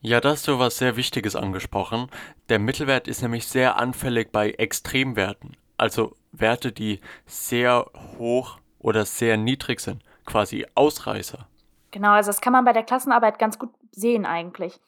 Ja, 0.00 0.20
da 0.20 0.30
hast 0.30 0.46
du 0.46 0.60
was 0.60 0.78
sehr 0.78 0.96
Wichtiges 0.96 1.34
angesprochen. 1.34 2.08
Der 2.48 2.60
Mittelwert 2.60 3.08
ist 3.08 3.20
nämlich 3.20 3.48
sehr 3.48 3.76
anfällig 3.76 4.30
bei 4.30 4.52
Extremwerten, 4.52 5.56
also 5.76 6.14
Werte, 6.30 6.70
die 6.70 7.00
sehr 7.26 7.86
hoch 8.16 8.58
oder 8.78 9.04
sehr 9.04 9.36
niedrig 9.36 9.80
sind, 9.80 10.04
quasi 10.24 10.66
Ausreißer. 10.76 11.48
Genau, 11.90 12.10
also 12.10 12.28
das 12.28 12.40
kann 12.40 12.52
man 12.52 12.64
bei 12.64 12.72
der 12.72 12.84
Klassenarbeit 12.84 13.40
ganz 13.40 13.58
gut 13.58 13.70
sehen 13.90 14.24
eigentlich. 14.24 14.78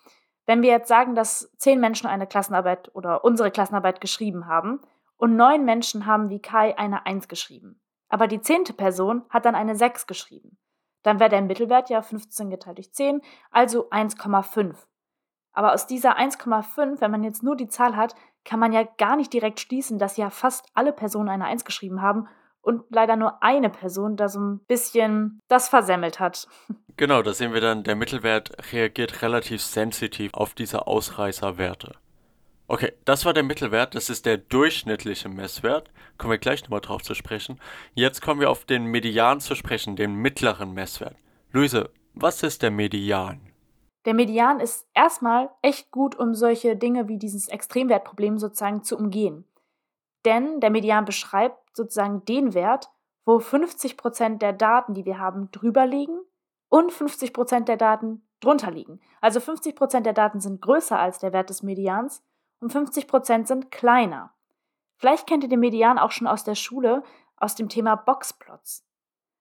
Wenn 0.44 0.62
wir 0.62 0.70
jetzt 0.70 0.88
sagen, 0.88 1.16
dass 1.16 1.50
zehn 1.56 1.80
Menschen 1.80 2.06
eine 2.06 2.28
Klassenarbeit 2.28 2.94
oder 2.94 3.24
unsere 3.24 3.50
Klassenarbeit 3.50 4.00
geschrieben 4.00 4.46
haben 4.46 4.80
und 5.16 5.34
neun 5.34 5.64
Menschen 5.64 6.06
haben 6.06 6.30
wie 6.30 6.40
Kai 6.40 6.78
eine 6.78 7.04
Eins 7.04 7.26
geschrieben, 7.26 7.80
aber 8.08 8.26
die 8.26 8.40
zehnte 8.40 8.72
Person 8.72 9.24
hat 9.30 9.44
dann 9.44 9.54
eine 9.54 9.76
Sechs 9.76 10.06
geschrieben, 10.06 10.58
dann 11.02 11.20
wäre 11.20 11.30
der 11.30 11.42
Mittelwert 11.42 11.90
ja 11.90 12.02
15 12.02 12.50
geteilt 12.50 12.78
durch 12.78 12.92
10, 12.92 13.20
also 13.50 13.90
1,5. 13.90 14.74
Aber 15.52 15.72
aus 15.72 15.86
dieser 15.86 16.18
1,5, 16.18 17.00
wenn 17.00 17.10
man 17.10 17.24
jetzt 17.24 17.42
nur 17.42 17.56
die 17.56 17.68
Zahl 17.68 17.96
hat, 17.96 18.14
kann 18.44 18.60
man 18.60 18.72
ja 18.72 18.84
gar 18.98 19.16
nicht 19.16 19.32
direkt 19.32 19.60
schließen, 19.60 19.98
dass 19.98 20.16
ja 20.16 20.30
fast 20.30 20.66
alle 20.74 20.92
Personen 20.92 21.28
eine 21.28 21.46
1 21.46 21.64
geschrieben 21.64 22.02
haben 22.02 22.28
und 22.60 22.82
leider 22.90 23.14
nur 23.14 23.42
eine 23.42 23.70
Person 23.70 24.16
da 24.16 24.28
so 24.28 24.40
ein 24.40 24.58
bisschen 24.66 25.40
das 25.48 25.68
versemmelt 25.68 26.20
hat. 26.20 26.48
Genau, 26.98 27.20
da 27.20 27.34
sehen 27.34 27.52
wir 27.52 27.60
dann, 27.60 27.84
der 27.84 27.94
Mittelwert 27.94 28.72
reagiert 28.72 29.20
relativ 29.20 29.60
sensitiv 29.60 30.32
auf 30.32 30.54
diese 30.54 30.86
Ausreißerwerte. 30.86 31.94
Okay, 32.68 32.92
das 33.04 33.24
war 33.24 33.32
der 33.32 33.44
Mittelwert, 33.44 33.94
das 33.94 34.10
ist 34.10 34.26
der 34.26 34.38
durchschnittliche 34.38 35.28
Messwert. 35.28 35.90
Kommen 36.18 36.32
wir 36.32 36.38
gleich 36.38 36.62
nochmal 36.62 36.80
drauf 36.80 37.02
zu 37.02 37.14
sprechen. 37.14 37.60
Jetzt 37.94 38.22
kommen 38.22 38.40
wir 38.40 38.50
auf 38.50 38.64
den 38.64 38.86
Median 38.86 39.40
zu 39.40 39.54
sprechen, 39.54 39.94
den 39.94 40.16
mittleren 40.16 40.74
Messwert. 40.74 41.16
Luise, 41.52 41.90
was 42.14 42.42
ist 42.42 42.62
der 42.62 42.72
Median? 42.72 43.40
Der 44.04 44.14
Median 44.14 44.58
ist 44.58 44.88
erstmal 44.94 45.50
echt 45.62 45.92
gut, 45.92 46.16
um 46.18 46.34
solche 46.34 46.76
Dinge 46.76 47.06
wie 47.06 47.18
dieses 47.18 47.46
Extremwertproblem 47.46 48.38
sozusagen 48.38 48.82
zu 48.82 48.96
umgehen. 48.96 49.44
Denn 50.24 50.58
der 50.60 50.70
Median 50.70 51.04
beschreibt 51.04 51.76
sozusagen 51.76 52.24
den 52.24 52.52
Wert, 52.54 52.90
wo 53.24 53.38
50% 53.38 54.38
der 54.38 54.52
Daten, 54.52 54.94
die 54.94 55.04
wir 55.04 55.20
haben, 55.20 55.50
drüber 55.52 55.86
liegen 55.86 56.18
und 56.68 56.90
50% 56.90 57.64
der 57.64 57.76
Daten 57.76 58.26
drunter 58.40 58.72
liegen. 58.72 59.00
Also 59.20 59.38
50% 59.38 60.00
der 60.00 60.12
Daten 60.12 60.40
sind 60.40 60.60
größer 60.60 60.98
als 60.98 61.20
der 61.20 61.32
Wert 61.32 61.50
des 61.50 61.62
Medians 61.62 62.24
und 62.60 62.72
50% 62.72 63.46
sind 63.46 63.70
kleiner. 63.70 64.32
Vielleicht 64.96 65.26
kennt 65.26 65.42
ihr 65.42 65.48
den 65.48 65.60
Median 65.60 65.98
auch 65.98 66.10
schon 66.10 66.26
aus 66.26 66.44
der 66.44 66.54
Schule, 66.54 67.02
aus 67.36 67.54
dem 67.54 67.68
Thema 67.68 67.96
Boxplots. 67.96 68.86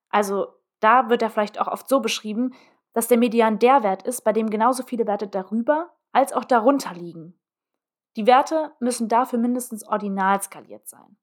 Also 0.10 0.48
da 0.80 1.10
wird 1.10 1.22
er 1.22 1.30
vielleicht 1.30 1.60
auch 1.60 1.68
oft 1.68 1.88
so 1.88 2.00
beschrieben, 2.00 2.54
dass 2.94 3.08
der 3.08 3.18
Median 3.18 3.60
der 3.60 3.84
Wert 3.84 4.04
ist, 4.04 4.24
bei 4.24 4.34
dem 4.34 4.50
genauso 4.50 4.84
viele 4.84 5.08
Werte 5.08 5.28
darüber 5.28 5.92
als 6.12 6.34
auch 6.34 6.46
darunter 6.46 6.94
liegen. 6.94 7.38
Die 8.16 8.28
Werte 8.28 8.72
müssen 8.80 9.10
dafür 9.10 9.40
mindestens 9.40 9.86
ordinal 9.86 10.42
skaliert 10.42 10.88
sein. 10.88 11.18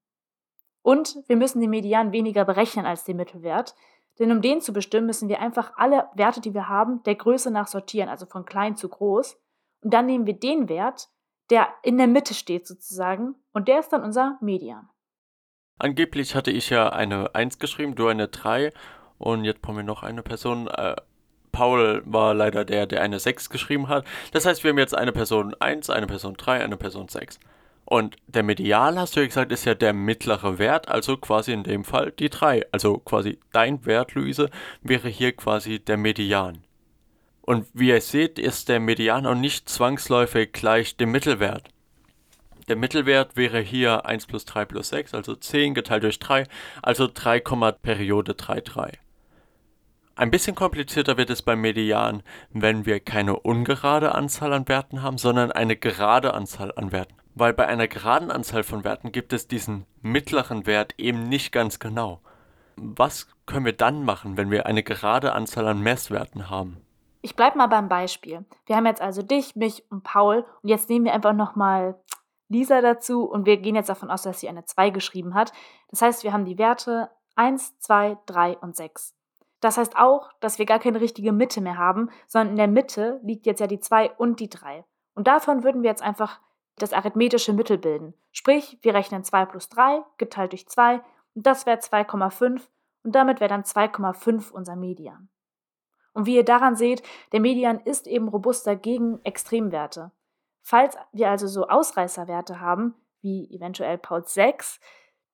Und 0.83 1.17
wir 1.27 1.37
müssen 1.37 1.61
den 1.61 1.69
Median 1.69 2.11
weniger 2.11 2.45
berechnen 2.45 2.85
als 2.85 3.03
den 3.03 3.17
Mittelwert, 3.17 3.75
denn 4.19 4.31
um 4.31 4.41
den 4.41 4.61
zu 4.61 4.73
bestimmen, 4.73 5.07
müssen 5.07 5.29
wir 5.29 5.39
einfach 5.39 5.73
alle 5.75 6.07
Werte, 6.13 6.41
die 6.41 6.53
wir 6.53 6.69
haben, 6.69 7.01
der 7.03 7.15
Größe 7.15 7.49
nach 7.49 7.67
sortieren, 7.67 8.09
also 8.09 8.25
von 8.25 8.45
klein 8.45 8.75
zu 8.75 8.89
groß. 8.89 9.39
Und 9.81 9.93
dann 9.93 10.05
nehmen 10.05 10.27
wir 10.27 10.35
den 10.37 10.69
Wert, 10.69 11.09
der 11.49 11.67
in 11.83 11.97
der 11.97 12.07
Mitte 12.07 12.33
steht 12.33 12.67
sozusagen. 12.67 13.35
Und 13.51 13.67
der 13.67 13.79
ist 13.79 13.89
dann 13.89 14.03
unser 14.03 14.37
Median. 14.41 14.89
Angeblich 15.79 16.35
hatte 16.35 16.51
ich 16.51 16.69
ja 16.69 16.89
eine 16.89 17.35
1 17.35 17.59
geschrieben, 17.59 17.95
du 17.95 18.07
eine 18.07 18.27
3 18.27 18.71
und 19.17 19.43
jetzt 19.43 19.61
brauchen 19.61 19.77
wir 19.77 19.83
noch 19.83 20.03
eine 20.03 20.23
Person. 20.23 20.67
Äh, 20.67 20.95
Paul 21.51 22.01
war 22.05 22.33
leider 22.33 22.65
der, 22.65 22.87
der 22.87 23.01
eine 23.01 23.19
6 23.19 23.49
geschrieben 23.49 23.87
hat. 23.87 24.05
Das 24.31 24.45
heißt, 24.45 24.63
wir 24.63 24.71
haben 24.71 24.77
jetzt 24.77 24.97
eine 24.97 25.11
Person 25.11 25.55
1, 25.59 25.89
eine 25.89 26.07
Person 26.07 26.35
3, 26.35 26.63
eine 26.63 26.77
Person 26.77 27.07
6. 27.07 27.39
Und 27.85 28.15
der 28.27 28.43
Median, 28.43 28.97
hast 28.97 29.15
du 29.15 29.19
ja 29.19 29.25
gesagt, 29.27 29.51
ist 29.51 29.65
ja 29.65 29.75
der 29.75 29.93
mittlere 29.93 30.57
Wert, 30.57 30.87
also 30.87 31.17
quasi 31.17 31.51
in 31.51 31.63
dem 31.63 31.83
Fall 31.83 32.11
die 32.11 32.29
3. 32.29 32.67
Also 32.71 32.97
quasi 32.97 33.39
dein 33.51 33.85
Wert, 33.85 34.15
Luise, 34.15 34.49
wäre 34.81 35.09
hier 35.09 35.33
quasi 35.35 35.79
der 35.79 35.97
Median. 35.97 36.63
Und 37.45 37.67
wie 37.73 37.89
ihr 37.89 37.99
seht, 37.99 38.39
ist 38.39 38.69
der 38.69 38.79
Median 38.79 39.25
auch 39.25 39.35
nicht 39.35 39.67
zwangsläufig 39.67 40.53
gleich 40.53 40.95
dem 40.95 41.11
Mittelwert. 41.11 41.67
Der 42.69 42.77
Mittelwert 42.77 43.35
wäre 43.35 43.59
hier 43.59 44.05
1 44.05 44.27
plus 44.27 44.45
3 44.45 44.63
plus 44.63 44.87
6, 44.89 45.13
also 45.13 45.35
10 45.35 45.73
geteilt 45.73 46.03
durch 46.03 46.19
3, 46.19 46.45
also 46.81 47.09
3, 47.13 47.41
Periode 47.81 48.35
3, 48.35 48.61
3. 48.61 48.91
Ein 50.15 50.31
bisschen 50.31 50.55
komplizierter 50.55 51.17
wird 51.17 51.29
es 51.31 51.41
beim 51.41 51.59
Median, 51.59 52.23
wenn 52.51 52.85
wir 52.85 53.01
keine 53.01 53.37
ungerade 53.37 54.15
Anzahl 54.15 54.53
an 54.53 54.69
Werten 54.69 55.01
haben, 55.01 55.17
sondern 55.17 55.51
eine 55.51 55.75
gerade 55.75 56.33
Anzahl 56.33 56.71
an 56.77 56.93
Werten. 56.93 57.15
Weil 57.35 57.53
bei 57.53 57.67
einer 57.67 57.89
geraden 57.89 58.31
Anzahl 58.31 58.63
von 58.63 58.85
Werten 58.85 59.11
gibt 59.11 59.33
es 59.33 59.49
diesen 59.49 59.85
mittleren 60.01 60.65
Wert 60.65 60.93
eben 60.97 61.27
nicht 61.27 61.51
ganz 61.51 61.79
genau. 61.79 62.21
Was 62.77 63.27
können 63.45 63.65
wir 63.65 63.73
dann 63.73 64.05
machen, 64.05 64.37
wenn 64.37 64.49
wir 64.49 64.65
eine 64.65 64.83
gerade 64.83 65.33
Anzahl 65.33 65.67
an 65.67 65.81
Messwerten 65.81 66.49
haben? 66.49 66.77
Ich 67.25 67.37
bleibe 67.37 67.57
mal 67.57 67.67
beim 67.67 67.87
Beispiel. 67.87 68.43
Wir 68.65 68.75
haben 68.75 68.85
jetzt 68.85 69.01
also 69.01 69.21
dich, 69.21 69.55
mich 69.55 69.89
und 69.89 70.03
Paul 70.03 70.45
und 70.61 70.67
jetzt 70.67 70.89
nehmen 70.89 71.05
wir 71.05 71.13
einfach 71.13 71.31
nochmal 71.31 71.97
Lisa 72.49 72.81
dazu 72.81 73.23
und 73.23 73.45
wir 73.45 73.55
gehen 73.55 73.75
jetzt 73.75 73.87
davon 73.87 74.11
aus, 74.11 74.23
dass 74.23 74.41
sie 74.41 74.49
eine 74.49 74.65
2 74.65 74.89
geschrieben 74.89 75.33
hat. 75.33 75.53
Das 75.87 76.01
heißt, 76.01 76.25
wir 76.25 76.33
haben 76.33 76.43
die 76.43 76.57
Werte 76.57 77.09
1, 77.35 77.79
2, 77.79 78.17
3 78.25 78.57
und 78.57 78.75
6. 78.75 79.15
Das 79.61 79.77
heißt 79.77 79.95
auch, 79.95 80.33
dass 80.41 80.59
wir 80.59 80.65
gar 80.65 80.79
keine 80.79 80.99
richtige 80.99 81.31
Mitte 81.31 81.61
mehr 81.61 81.77
haben, 81.77 82.09
sondern 82.27 82.49
in 82.49 82.57
der 82.57 82.67
Mitte 82.67 83.21
liegt 83.23 83.45
jetzt 83.45 83.61
ja 83.61 83.67
die 83.67 83.79
2 83.79 84.11
und 84.11 84.41
die 84.41 84.49
3. 84.49 84.83
Und 85.15 85.27
davon 85.27 85.63
würden 85.63 85.81
wir 85.81 85.89
jetzt 85.89 86.03
einfach 86.03 86.41
das 86.75 86.91
arithmetische 86.91 87.53
Mittel 87.53 87.77
bilden. 87.77 88.15
Sprich, 88.33 88.79
wir 88.81 88.93
rechnen 88.93 89.23
2 89.23 89.45
plus 89.45 89.69
3 89.69 90.03
geteilt 90.17 90.51
durch 90.51 90.67
2 90.67 91.01
und 91.35 91.47
das 91.47 91.65
wäre 91.65 91.77
2,5 91.77 92.61
und 93.05 93.15
damit 93.15 93.39
wäre 93.39 93.47
dann 93.49 93.63
2,5 93.63 94.51
unser 94.51 94.75
Median. 94.75 95.29
Und 96.13 96.25
wie 96.25 96.35
ihr 96.35 96.45
daran 96.45 96.75
seht, 96.75 97.03
der 97.31 97.39
Median 97.39 97.79
ist 97.79 98.07
eben 98.07 98.27
robuster 98.27 98.75
gegen 98.75 99.19
Extremwerte. 99.23 100.11
Falls 100.61 100.95
wir 101.11 101.29
also 101.29 101.47
so 101.47 101.67
Ausreißerwerte 101.67 102.59
haben, 102.61 102.95
wie 103.21 103.49
eventuell 103.53 103.97
Pauls 103.97 104.33
6, 104.33 104.79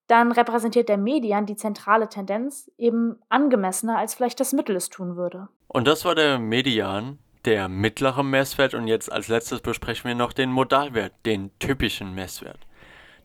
dann 0.07 0.31
repräsentiert 0.31 0.89
der 0.89 0.97
Median 0.97 1.45
die 1.45 1.55
zentrale 1.55 2.09
Tendenz 2.09 2.71
eben 2.77 3.21
angemessener, 3.29 3.97
als 3.97 4.15
vielleicht 4.15 4.39
das 4.39 4.53
Mittel 4.53 4.75
es 4.75 4.89
tun 4.89 5.15
würde. 5.15 5.49
Und 5.67 5.87
das 5.87 6.03
war 6.03 6.15
der 6.15 6.39
Median, 6.39 7.19
der 7.45 7.69
mittlere 7.69 8.23
Messwert. 8.23 8.73
Und 8.73 8.87
jetzt 8.87 9.11
als 9.11 9.27
letztes 9.27 9.61
besprechen 9.61 10.07
wir 10.07 10.15
noch 10.15 10.33
den 10.33 10.51
Modalwert, 10.51 11.13
den 11.25 11.51
typischen 11.59 12.15
Messwert. 12.15 12.65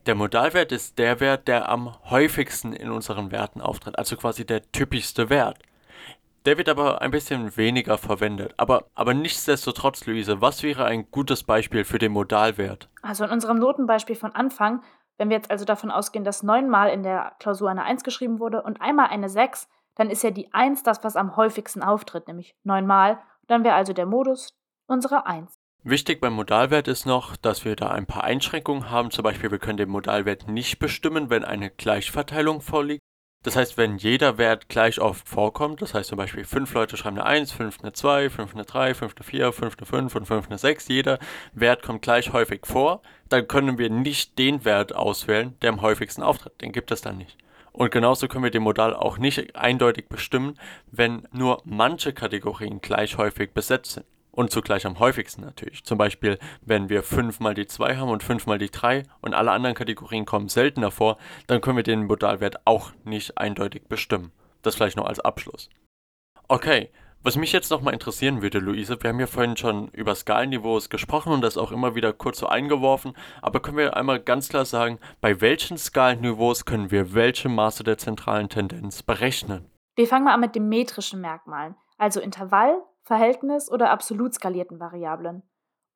Der 0.05 0.13
Modalwert 0.13 0.71
ist 0.71 0.99
der 0.99 1.19
Wert, 1.19 1.47
der 1.47 1.69
am 1.69 1.95
häufigsten 2.11 2.73
in 2.73 2.91
unseren 2.91 3.31
Werten 3.31 3.61
auftritt, 3.61 3.97
also 3.97 4.15
quasi 4.15 4.45
der 4.45 4.71
typischste 4.71 5.31
Wert. 5.31 5.57
Der 6.45 6.59
wird 6.59 6.69
aber 6.69 7.01
ein 7.01 7.09
bisschen 7.09 7.57
weniger 7.57 7.97
verwendet. 7.97 8.53
Aber, 8.57 8.85
aber 8.93 9.15
nichtsdestotrotz, 9.15 10.05
Luise, 10.05 10.41
was 10.41 10.61
wäre 10.61 10.85
ein 10.85 11.09
gutes 11.09 11.43
Beispiel 11.43 11.83
für 11.83 11.97
den 11.97 12.11
Modalwert? 12.11 12.89
Also 13.01 13.25
in 13.25 13.31
unserem 13.31 13.57
Notenbeispiel 13.57 14.15
von 14.15 14.33
Anfang, 14.33 14.83
wenn 15.17 15.29
wir 15.29 15.37
jetzt 15.37 15.49
also 15.49 15.65
davon 15.65 15.89
ausgehen, 15.89 16.23
dass 16.23 16.43
neunmal 16.43 16.89
in 16.89 17.01
der 17.01 17.35
Klausur 17.39 17.69
eine 17.69 17.83
1 17.83 18.03
geschrieben 18.03 18.39
wurde 18.39 18.61
und 18.61 18.79
einmal 18.79 19.07
eine 19.07 19.27
6, 19.27 19.67
dann 19.95 20.11
ist 20.11 20.23
ja 20.23 20.29
die 20.29 20.53
1 20.53 20.83
das, 20.83 21.03
was 21.03 21.15
am 21.15 21.35
häufigsten 21.35 21.81
auftritt, 21.81 22.27
nämlich 22.27 22.55
neunmal. 22.63 23.19
Dann 23.47 23.63
wäre 23.63 23.75
also 23.75 23.93
der 23.93 24.05
Modus 24.05 24.53
unsere 24.87 25.25
1. 25.25 25.51
Wichtig 25.83 26.19
beim 26.19 26.33
Modalwert 26.33 26.87
ist 26.87 27.05
noch, 27.05 27.37
dass 27.37 27.63
wir 27.63 27.75
da 27.75 27.89
ein 27.89 28.07
paar 28.07 28.23
Einschränkungen 28.23 28.89
haben. 28.89 29.11
Zum 29.11 29.23
Beispiel, 29.23 29.51
wir 29.51 29.59
können 29.59 29.77
den 29.77 29.89
Modalwert 29.89 30.47
nicht 30.47 30.79
bestimmen, 30.79 31.29
wenn 31.29 31.45
eine 31.45 31.69
Gleichverteilung 31.69 32.61
vorliegt. 32.61 33.03
Das 33.45 33.55
heißt, 33.55 33.77
wenn 33.77 33.97
jeder 33.97 34.39
Wert 34.39 34.69
gleich 34.69 34.99
oft 34.99 35.29
vorkommt, 35.29 35.79
das 35.83 35.93
heißt 35.93 36.09
zum 36.09 36.17
Beispiel 36.17 36.45
fünf 36.45 36.73
Leute 36.73 36.97
schreiben 36.97 37.19
eine 37.19 37.27
1, 37.27 37.51
5 37.51 37.77
eine 37.83 37.93
2, 37.93 38.31
5 38.31 38.55
eine 38.55 38.65
3, 38.65 38.95
5 38.95 39.13
eine 39.15 39.23
4, 39.23 39.53
5 39.53 39.77
eine 39.77 39.85
5 39.85 40.15
und 40.15 40.25
5 40.25 40.47
eine 40.47 40.57
6, 40.57 40.87
jeder 40.87 41.19
Wert 41.53 41.83
kommt 41.83 42.01
gleich 42.01 42.33
häufig 42.33 42.61
vor, 42.65 43.03
dann 43.29 43.47
können 43.47 43.77
wir 43.77 43.91
nicht 43.91 44.39
den 44.39 44.65
Wert 44.65 44.95
auswählen, 44.95 45.53
der 45.61 45.69
am 45.69 45.81
häufigsten 45.83 46.23
auftritt. 46.23 46.59
Den 46.59 46.71
gibt 46.71 46.89
es 46.89 47.01
dann 47.01 47.19
nicht. 47.19 47.37
Und 47.71 47.91
genauso 47.91 48.27
können 48.27 48.43
wir 48.43 48.49
den 48.49 48.63
Modal 48.63 48.95
auch 48.95 49.19
nicht 49.19 49.55
eindeutig 49.55 50.09
bestimmen, 50.09 50.57
wenn 50.89 51.27
nur 51.31 51.61
manche 51.65 52.13
Kategorien 52.13 52.81
gleich 52.81 53.19
häufig 53.19 53.53
besetzt 53.53 53.91
sind 53.91 54.07
und 54.35 54.51
zugleich 54.51 54.85
am 54.85 54.99
häufigsten 54.99 55.41
natürlich. 55.41 55.83
Zum 55.83 55.97
Beispiel, 55.97 56.37
wenn 56.61 56.89
wir 56.89 57.03
fünfmal 57.03 57.53
die 57.53 57.65
2 57.65 57.95
haben 57.95 58.09
und 58.09 58.23
fünfmal 58.23 58.57
die 58.57 58.69
3 58.69 59.03
und 59.21 59.33
alle 59.33 59.51
anderen 59.51 59.75
Kategorien 59.75 60.25
kommen 60.25 60.49
seltener 60.49 60.91
vor, 60.91 61.17
dann 61.47 61.61
können 61.61 61.77
wir 61.77 61.83
den 61.83 62.05
Modalwert 62.05 62.65
auch 62.65 62.91
nicht 63.03 63.37
eindeutig 63.37 63.87
bestimmen. 63.87 64.31
Das 64.61 64.75
vielleicht 64.75 64.97
noch 64.97 65.07
als 65.07 65.19
Abschluss. 65.19 65.69
Okay, 66.47 66.91
was 67.23 67.37
mich 67.37 67.51
jetzt 67.53 67.71
nochmal 67.71 67.93
interessieren 67.93 68.43
würde, 68.43 68.59
Luise, 68.59 69.01
wir 69.01 69.09
haben 69.09 69.19
ja 69.19 69.25
vorhin 69.25 69.57
schon 69.57 69.87
über 69.89 70.13
Skalenniveaus 70.13 70.91
gesprochen 70.91 71.33
und 71.33 71.41
das 71.41 71.57
auch 71.57 71.71
immer 71.71 71.95
wieder 71.95 72.13
kurz 72.13 72.37
so 72.37 72.45
eingeworfen, 72.45 73.13
aber 73.41 73.61
können 73.61 73.77
wir 73.77 73.97
einmal 73.97 74.19
ganz 74.19 74.49
klar 74.49 74.65
sagen, 74.65 74.99
bei 75.21 75.41
welchen 75.41 75.79
Skalenniveaus 75.79 76.65
können 76.65 76.91
wir 76.91 77.15
welche 77.15 77.49
Maße 77.49 77.83
der 77.83 77.97
zentralen 77.97 78.49
Tendenz 78.49 79.01
berechnen? 79.01 79.65
Wir 79.95 80.05
fangen 80.05 80.25
mal 80.25 80.35
an 80.35 80.41
mit 80.41 80.53
den 80.53 80.69
metrischen 80.69 81.19
Merkmalen, 81.19 81.75
also 81.97 82.19
Intervall, 82.19 82.83
Verhältnis 83.05 83.71
oder 83.71 83.91
absolut 83.91 84.33
skalierten 84.33 84.79
Variablen. 84.79 85.43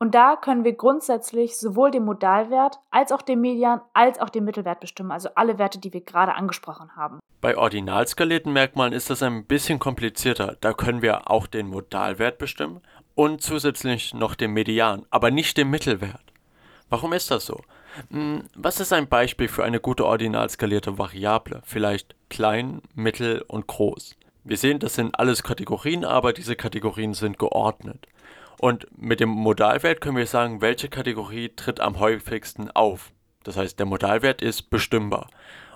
Und 0.02 0.16
da 0.16 0.38
können 0.38 0.64
wir 0.64 0.74
grundsätzlich 0.74 1.58
sowohl 1.58 1.92
den 1.92 2.06
Modalwert 2.06 2.80
als 2.90 3.12
auch 3.12 3.22
den 3.22 3.42
Median 3.42 3.82
als 3.94 4.20
auch 4.20 4.30
den 4.30 4.46
Mittelwert 4.46 4.80
bestimmen, 4.80 5.12
also 5.12 5.30
alle 5.36 5.60
Werte, 5.60 5.80
die 5.80 5.92
wir 5.92 6.02
gerade 6.02 6.36
angesprochen 6.36 6.96
haben. 6.96 7.20
Bei 7.42 7.58
ordinal 7.58 8.08
skalierten 8.08 8.54
Merkmalen 8.54 8.94
ist 8.94 9.10
das 9.10 9.24
ein 9.24 9.46
bisschen 9.46 9.80
komplizierter. 9.80 10.56
Da 10.62 10.74
können 10.74 11.02
wir 11.02 11.30
auch 11.30 11.48
den 11.48 11.68
Modalwert 11.68 12.38
bestimmen 12.38 12.82
und 13.16 13.42
zusätzlich 13.42 14.14
noch 14.14 14.36
den 14.36 14.52
Median, 14.52 15.06
aber 15.10 15.32
nicht 15.32 15.58
den 15.58 15.70
Mittelwert. 15.70 16.34
Warum 16.90 17.14
ist 17.14 17.32
das 17.32 17.46
so? 17.46 17.62
Hm, 18.10 18.44
was 18.56 18.80
ist 18.80 18.94
ein 18.94 19.10
Beispiel 19.10 19.48
für 19.48 19.64
eine 19.64 19.80
gute 19.80 20.06
ordinal 20.06 20.50
skalierte 20.50 20.98
Variable? 20.98 21.62
Vielleicht 21.66 22.16
klein, 22.30 22.82
mittel 22.94 23.44
und 23.48 23.68
groß. 23.68 24.16
Wir 24.44 24.58
sehen, 24.58 24.80
das 24.80 24.96
sind 24.96 25.20
alles 25.20 25.44
Kategorien, 25.44 26.06
aber 26.06 26.34
diese 26.34 26.56
Kategorien 26.56 27.14
sind 27.14 27.38
geordnet. 27.38 28.08
Und 28.60 28.88
mit 28.98 29.20
dem 29.20 29.30
Modalwert 29.30 30.02
können 30.02 30.18
wir 30.18 30.28
sagen, 30.28 30.62
welche 30.62 30.90
Kategorie 30.90 31.50
tritt 31.56 31.80
am 31.80 32.00
häufigsten 32.00 32.70
auf. 32.72 33.12
Das 33.44 33.58
heißt, 33.58 33.80
der 33.80 33.86
Modalwert 33.86 34.42
ist 34.42 34.70
bestimmbar. 34.70 35.30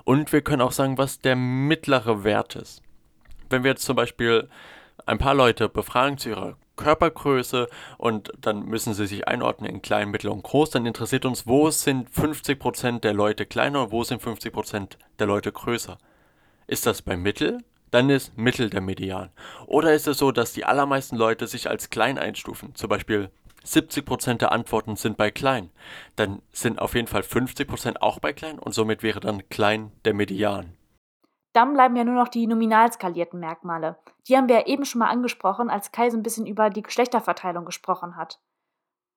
Und 0.04 0.32
wir 0.32 0.42
können 0.42 0.62
auch 0.62 0.72
sagen, 0.72 0.98
was 0.98 1.18
der 1.18 1.34
mittlere 1.34 2.24
Wert 2.24 2.56
ist. 2.56 2.82
Wenn 3.48 3.64
wir 3.64 3.70
jetzt 3.70 3.84
zum 3.84 3.96
Beispiel 3.96 4.48
ein 5.06 5.18
paar 5.18 5.34
Leute 5.34 5.68
befragen 5.68 6.18
zu 6.18 6.30
ihrer 6.30 6.56
Körpergröße 6.76 7.68
und 7.98 8.32
dann 8.40 8.64
müssen 8.64 8.94
sie 8.94 9.06
sich 9.06 9.28
einordnen 9.28 9.70
in 9.70 9.82
klein, 9.82 10.10
mittel 10.10 10.30
und 10.30 10.42
groß, 10.42 10.70
dann 10.70 10.86
interessiert 10.86 11.24
uns, 11.24 11.46
wo 11.46 11.70
sind 11.70 12.10
50% 12.10 13.00
der 13.00 13.14
Leute 13.14 13.46
kleiner 13.46 13.84
und 13.84 13.92
wo 13.92 14.04
sind 14.04 14.22
50% 14.22 14.96
der 15.18 15.26
Leute 15.26 15.52
größer. 15.52 15.98
Ist 16.66 16.86
das 16.86 17.02
bei 17.02 17.16
Mittel? 17.16 17.62
Dann 17.94 18.10
ist 18.10 18.36
Mittel 18.36 18.70
der 18.70 18.80
Median. 18.80 19.30
Oder 19.68 19.94
ist 19.94 20.08
es 20.08 20.18
so, 20.18 20.32
dass 20.32 20.52
die 20.52 20.64
allermeisten 20.64 21.14
Leute 21.14 21.46
sich 21.46 21.70
als 21.70 21.90
klein 21.90 22.18
einstufen? 22.18 22.74
Zum 22.74 22.88
Beispiel 22.88 23.30
70% 23.64 24.38
der 24.38 24.50
Antworten 24.50 24.96
sind 24.96 25.16
bei 25.16 25.30
klein. 25.30 25.70
Dann 26.16 26.42
sind 26.50 26.80
auf 26.80 26.96
jeden 26.96 27.06
Fall 27.06 27.22
50% 27.22 27.98
auch 28.00 28.18
bei 28.18 28.32
klein 28.32 28.58
und 28.58 28.72
somit 28.72 29.04
wäre 29.04 29.20
dann 29.20 29.48
klein 29.48 29.92
der 30.04 30.12
Median. 30.12 30.76
Dann 31.52 31.72
bleiben 31.72 31.94
ja 31.94 32.02
nur 32.02 32.16
noch 32.16 32.26
die 32.26 32.48
nominal 32.48 32.92
skalierten 32.92 33.38
Merkmale. 33.38 33.96
Die 34.26 34.36
haben 34.36 34.48
wir 34.48 34.56
ja 34.56 34.66
eben 34.66 34.84
schon 34.84 34.98
mal 34.98 35.10
angesprochen, 35.10 35.70
als 35.70 35.92
Kai 35.92 36.10
so 36.10 36.16
ein 36.16 36.24
bisschen 36.24 36.48
über 36.48 36.70
die 36.70 36.82
Geschlechterverteilung 36.82 37.64
gesprochen 37.64 38.16
hat. 38.16 38.40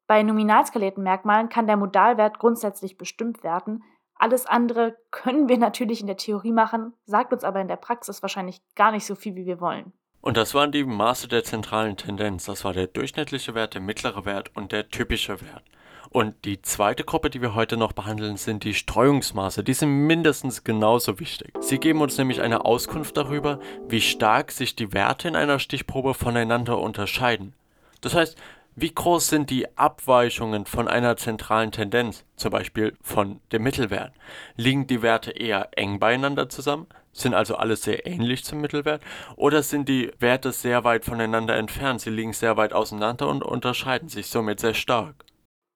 Bei 0.06 0.22
nominal 0.22 0.68
skalierten 0.68 1.02
Merkmalen 1.02 1.50
kann 1.50 1.66
der 1.66 1.78
Modalwert 1.78 2.38
grundsätzlich 2.38 2.96
bestimmt 2.96 3.44
werden, 3.44 3.84
alles 4.20 4.46
andere 4.46 4.98
können 5.12 5.50
wir 5.50 5.58
natürlich 5.58 6.02
in 6.02 6.08
der 6.08 6.18
Theorie 6.18 6.52
machen, 6.52 6.94
sagt 7.06 7.34
uns 7.34 7.44
aber 7.44 7.62
in 7.62 7.68
der 7.68 7.76
Praxis 7.76 8.22
wahrscheinlich 8.22 8.62
gar 8.76 8.92
nicht 8.92 9.06
so 9.06 9.16
viel, 9.16 9.36
wie 9.36 9.46
wir 9.46 9.62
wollen. 9.62 9.94
Und 10.22 10.36
das 10.36 10.54
waren 10.54 10.72
die 10.72 10.84
Maße 10.84 11.28
der 11.28 11.44
zentralen 11.44 11.96
Tendenz. 11.96 12.46
Das 12.46 12.66
war 12.66 12.74
der 12.74 12.88
durchschnittliche 12.88 13.56
Wert, 13.56 13.76
der 13.76 13.82
mittlere 13.82 14.26
Wert 14.26 14.52
und 14.56 14.72
der 14.72 14.90
typische 14.90 15.42
Wert. 15.42 15.64
Und 16.10 16.46
die 16.46 16.62
zweite 16.62 17.04
Gruppe, 17.04 17.30
die 17.30 17.42
wir 17.42 17.54
heute 17.54 17.78
noch 17.78 17.92
behandeln, 17.92 18.38
sind 18.38 18.64
die 18.64 18.74
Streuungsmaße. 18.74 19.64
Die 19.64 19.74
sind 19.74 20.08
mindestens 20.08 20.64
genauso 20.64 21.20
wichtig. 21.20 21.54
Sie 21.60 21.80
geben 21.80 22.02
uns 22.02 22.18
nämlich 22.18 22.42
eine 22.42 22.66
Auskunft 22.66 23.18
darüber, 23.18 23.60
wie 23.88 24.02
stark 24.02 24.52
sich 24.52 24.76
die 24.76 24.94
Werte 24.94 25.28
in 25.28 25.36
einer 25.36 25.60
Stichprobe 25.60 26.14
voneinander 26.14 26.80
unterscheiden. 26.80 27.54
Das 28.02 28.16
heißt, 28.16 28.38
wie 28.80 28.94
groß 28.94 29.30
sind 29.30 29.50
die 29.50 29.76
Abweichungen 29.76 30.68
von 30.68 30.88
einer 30.88 31.18
zentralen 31.18 31.72
Tendenz, 31.72 32.24
zum 32.36 32.52
Beispiel 32.52 32.96
von 33.02 33.42
dem 33.52 33.64
Mittelwert? 33.64 34.14
Liegen 34.56 34.86
die 34.86 35.02
Werte 35.02 35.32
eher 35.32 35.70
eng 35.72 35.98
beieinander 35.98 36.48
zusammen, 36.48 36.86
sind 37.12 37.34
also 37.34 37.56
alle 37.56 37.76
sehr 37.76 38.06
ähnlich 38.06 38.46
zum 38.46 38.62
Mittelwert, 38.62 39.02
oder 39.36 39.64
sind 39.64 39.90
die 39.90 40.12
Werte 40.20 40.52
sehr 40.52 40.84
weit 40.84 41.06
voneinander 41.06 41.56
entfernt, 41.56 42.02
sie 42.02 42.12
liegen 42.12 42.34
sehr 42.34 42.56
weit 42.56 42.72
auseinander 42.72 43.28
und 43.28 43.42
unterscheiden 43.42 44.10
sich 44.10 44.28
somit 44.28 44.60
sehr 44.60 44.76
stark? 44.76 45.26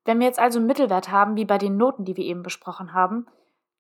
Wenn 0.06 0.20
wir 0.20 0.28
jetzt 0.28 0.40
also 0.40 0.60
einen 0.60 0.68
Mittelwert 0.68 1.10
haben, 1.10 1.36
wie 1.38 1.46
bei 1.46 1.58
den 1.58 1.78
Noten, 1.78 2.06
die 2.06 2.16
wir 2.18 2.26
eben 2.26 2.44
besprochen 2.44 2.94
haben, 2.94 3.26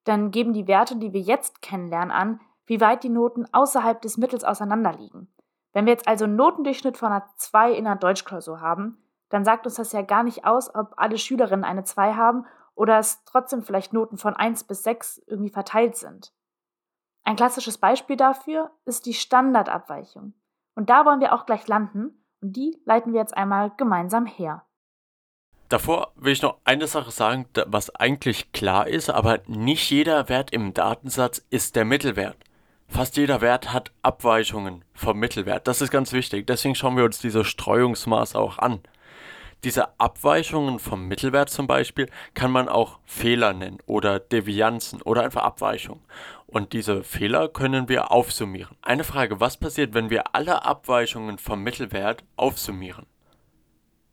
dann 0.04 0.32
geben 0.32 0.54
die 0.54 0.68
Werte, 0.68 0.96
die 0.96 1.14
wir 1.14 1.22
jetzt 1.22 1.62
kennenlernen, 1.62 2.10
an, 2.10 2.40
wie 2.66 2.82
weit 2.82 3.04
die 3.04 3.10
Noten 3.10 3.46
außerhalb 3.52 4.02
des 4.02 4.18
Mittels 4.18 4.44
auseinanderliegen. 4.44 5.32
Wenn 5.74 5.86
wir 5.86 5.94
jetzt 5.94 6.08
also 6.08 6.26
einen 6.26 6.38
Notendurchschnitt 6.38 6.98
von 6.98 7.12
einer 7.12 7.30
2 7.38 7.74
in 7.74 7.86
einer 7.86 7.98
Deutschklausur 7.98 8.62
haben, 8.62 8.98
dann 9.32 9.46
sagt 9.46 9.66
uns 9.66 9.76
das 9.76 9.92
ja 9.92 10.02
gar 10.02 10.24
nicht 10.24 10.46
aus, 10.46 10.74
ob 10.74 10.94
alle 10.98 11.18
Schülerinnen 11.18 11.66
eine 11.66 11.84
2 11.84 12.14
haben 12.14 12.46
oder 12.76 13.00
es 13.00 13.24
trotzdem 13.26 13.64
vielleicht 13.64 13.94
Noten 13.94 14.18
von 14.18 14.36
1 14.36 14.66
bis 14.66 14.84
6 14.84 15.24
irgendwie 15.28 15.52
verteilt 15.52 15.96
sind. 15.96 16.34
Ein 17.24 17.36
klassisches 17.36 17.78
Beispiel 17.78 18.18
dafür 18.18 18.72
ist 18.86 19.06
die 19.06 19.14
Standardabweichung. 19.14 20.34
Und 20.76 20.90
da 20.90 21.06
wollen 21.06 21.20
wir 21.20 21.34
auch 21.34 21.46
gleich 21.46 21.68
landen 21.68 22.26
und 22.42 22.56
die 22.56 22.82
leiten 22.86 23.14
wir 23.14 23.20
jetzt 23.20 23.36
einmal 23.36 23.72
gemeinsam 23.78 24.26
her. 24.26 24.66
Davor 25.70 26.12
will 26.16 26.34
ich 26.34 26.42
noch 26.42 26.58
eine 26.66 26.88
Sache 26.88 27.12
sagen, 27.12 27.46
was 27.68 27.96
eigentlich 27.96 28.52
klar 28.52 28.88
ist, 28.88 29.10
aber 29.10 29.40
nicht 29.48 29.90
jeder 29.90 30.28
Wert 30.28 30.52
im 30.52 30.74
Datensatz 30.74 31.46
ist 31.50 31.76
der 31.78 31.86
Mittelwert. 31.86 32.38
Fast 32.88 33.16
jeder 33.16 33.40
Wert 33.40 33.72
hat 33.72 33.94
Abweichungen 34.02 34.84
vom 34.94 35.18
Mittelwert. 35.18 35.68
Das 35.70 35.82
ist 35.82 35.92
ganz 35.92 36.12
wichtig. 36.12 36.46
Deswegen 36.46 36.76
schauen 36.76 36.98
wir 36.98 37.06
uns 37.06 37.20
diese 37.20 37.46
Streuungsmaße 37.46 38.38
auch 38.38 38.58
an. 38.58 38.82
Diese 39.64 40.00
Abweichungen 40.00 40.80
vom 40.80 41.08
Mittelwert 41.08 41.52
zum 41.52 41.68
Beispiel 41.68 42.10
kann 42.34 42.52
man 42.52 42.68
auch 42.68 42.98
Fehler 43.06 43.54
nennen 43.54 43.78
oder 43.86 44.20
Devianzen 44.20 45.04
oder 45.04 45.24
einfach 45.24 45.44
Abweichungen. 45.44 46.02
Und 46.48 46.74
diese 46.74 47.04
Fehler 47.04 47.48
können 47.48 47.88
wir 47.88 48.12
aufsummieren. 48.12 48.76
Eine 48.82 49.04
Frage, 49.04 49.40
was 49.40 49.58
passiert, 49.58 49.94
wenn 49.94 50.10
wir 50.10 50.36
alle 50.36 50.66
Abweichungen 50.66 51.38
vom 51.38 51.62
Mittelwert 51.62 52.24
aufsummieren? 52.38 53.06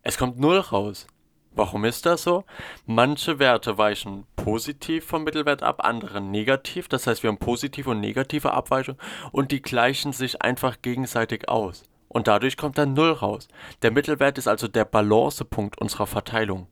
Es 0.03 0.19
kommt 0.19 0.39
null 0.39 0.59
raus. 0.59 1.07
Warum 1.53 1.87
ist 1.87 2.05
das 2.05 2.25
so? 2.25 2.45
Manche 2.85 3.39
Werte 3.39 3.79
weichen 3.79 4.27
positiv 4.37 5.07
vom 5.07 5.25
Mittelwert 5.25 5.63
ab, 5.63 5.83
andere 5.83 6.21
negativ. 6.21 6.89
Das 6.89 7.07
heißt, 7.07 7.23
wir 7.23 7.29
haben 7.29 7.39
positive 7.39 7.91
und 7.91 8.01
negative 8.01 8.53
Abweichungen 8.53 9.01
und 9.33 9.51
die 9.51 9.63
gleichen 9.63 10.13
sich 10.13 10.43
einfach 10.43 10.83
gegenseitig 10.83 11.49
aus 11.49 11.88
und 12.09 12.29
dadurch 12.29 12.57
kommt 12.57 12.79
dann 12.79 12.94
Null 12.94 13.12
raus. 13.12 13.49
Der 13.83 13.90
Mittelwert 13.90 14.38
ist 14.38 14.49
also 14.49 14.68
der 14.68 14.85
Balancepunkt 14.85 15.81
unserer 15.81 16.07
Verteilung. 16.07 16.66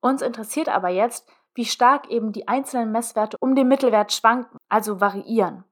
Uns 0.00 0.22
interessiert 0.22 0.68
aber 0.68 0.88
jetzt, 0.88 1.28
wie 1.54 1.64
stark 1.64 2.10
eben 2.10 2.32
die 2.32 2.48
einzelnen 2.48 2.92
Messwerte 2.92 3.36
um 3.40 3.54
den 3.54 3.68
Mittelwert 3.68 4.12
schwanken, 4.12 4.58
also 4.68 5.00
variieren. 5.00 5.64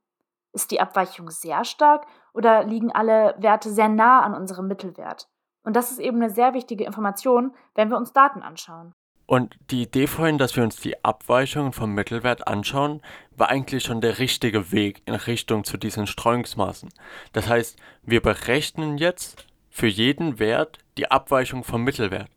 Ist 0.53 0.71
die 0.71 0.81
Abweichung 0.81 1.31
sehr 1.31 1.65
stark 1.65 2.07
oder 2.35 2.65
liegen 2.65 2.93
alle 2.93 3.35
Werte 3.39 3.71
sehr 3.71 3.89
nah 3.89 4.21
an 4.21 4.35
unserem 4.35 4.69
Mittelwert? 4.69 5.29
Und 5.63 5.77
das 5.77 5.91
ist 5.91 5.99
eben 5.99 6.17
eine 6.17 6.31
sehr 6.31 6.55
wichtige 6.55 6.85
Information, 6.85 7.55
wenn 7.75 7.91
wir 7.91 7.97
uns 7.97 8.13
Daten 8.13 8.43
anschauen. 8.43 8.93
Und 9.31 9.57
die 9.71 9.83
Idee 9.83 10.09
vorhin, 10.09 10.39
dass 10.39 10.57
wir 10.57 10.65
uns 10.65 10.81
die 10.81 11.05
Abweichungen 11.05 11.73
vom 11.73 11.95
Mittelwert 11.95 12.49
anschauen, 12.49 13.01
war 13.37 13.49
eigentlich 13.49 13.85
schon 13.85 14.01
der 14.01 14.19
richtige 14.19 14.73
Weg 14.73 15.03
in 15.07 15.15
Richtung 15.15 15.63
zu 15.63 15.77
diesen 15.77 16.09
Streuungsmaßen. 16.09 16.89
Das 17.33 17.49
heißt, 17.49 17.79
wir 18.03 18.23
berechnen 18.23 18.99
jetzt 18.99 19.47
für 19.69 19.87
jeden 19.87 20.41
Wert 20.41 20.79
die 20.99 21.13
Abweichung 21.13 21.63
vom 21.63 21.85
Mittelwert. 21.85 22.29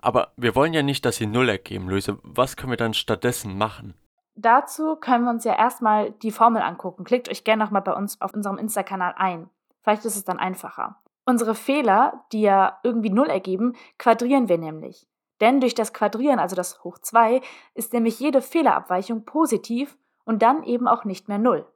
Aber 0.00 0.32
wir 0.38 0.54
wollen 0.54 0.72
ja 0.72 0.82
nicht, 0.82 1.04
dass 1.04 1.16
sie 1.16 1.26
Null 1.26 1.50
ergeben, 1.50 1.90
Luise. 1.90 2.16
Was 2.22 2.56
können 2.56 2.72
wir 2.72 2.78
dann 2.78 2.94
stattdessen 2.94 3.58
machen? 3.58 3.92
Dazu 4.34 4.96
können 4.96 5.24
wir 5.24 5.30
uns 5.32 5.44
ja 5.44 5.54
erstmal 5.54 6.12
die 6.12 6.30
Formel 6.30 6.62
angucken. 6.62 7.04
Klickt 7.04 7.28
euch 7.28 7.44
gerne 7.44 7.62
nochmal 7.62 7.82
bei 7.82 7.92
uns 7.92 8.22
auf 8.22 8.32
unserem 8.32 8.56
Insta-Kanal 8.56 9.12
ein. 9.18 9.50
Vielleicht 9.82 10.06
ist 10.06 10.16
es 10.16 10.24
dann 10.24 10.38
einfacher. 10.38 10.96
Unsere 11.26 11.54
Fehler, 11.54 12.24
die 12.32 12.40
ja 12.40 12.78
irgendwie 12.84 13.10
Null 13.10 13.28
ergeben, 13.28 13.76
quadrieren 13.98 14.48
wir 14.48 14.56
nämlich. 14.56 15.06
Denn 15.40 15.60
durch 15.60 15.74
das 15.74 15.92
Quadrieren, 15.92 16.38
also 16.38 16.56
das 16.56 16.82
Hoch 16.84 16.98
2, 16.98 17.40
ist 17.74 17.92
nämlich 17.92 18.18
jede 18.18 18.42
Fehlerabweichung 18.42 19.24
positiv 19.24 19.96
und 20.24 20.42
dann 20.42 20.62
eben 20.64 20.88
auch 20.88 21.04
nicht 21.04 21.28
mehr 21.28 21.38
0. 21.38 21.66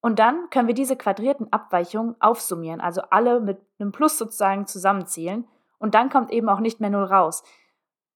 Und 0.00 0.18
dann 0.18 0.50
können 0.50 0.66
wir 0.66 0.74
diese 0.74 0.96
quadrierten 0.96 1.52
Abweichungen 1.52 2.16
aufsummieren, 2.20 2.80
also 2.80 3.02
alle 3.10 3.40
mit 3.40 3.60
einem 3.78 3.92
Plus 3.92 4.18
sozusagen 4.18 4.66
zusammenzählen 4.66 5.46
und 5.78 5.94
dann 5.94 6.10
kommt 6.10 6.32
eben 6.32 6.48
auch 6.48 6.60
nicht 6.60 6.80
mehr 6.80 6.90
0 6.90 7.04
raus. 7.04 7.44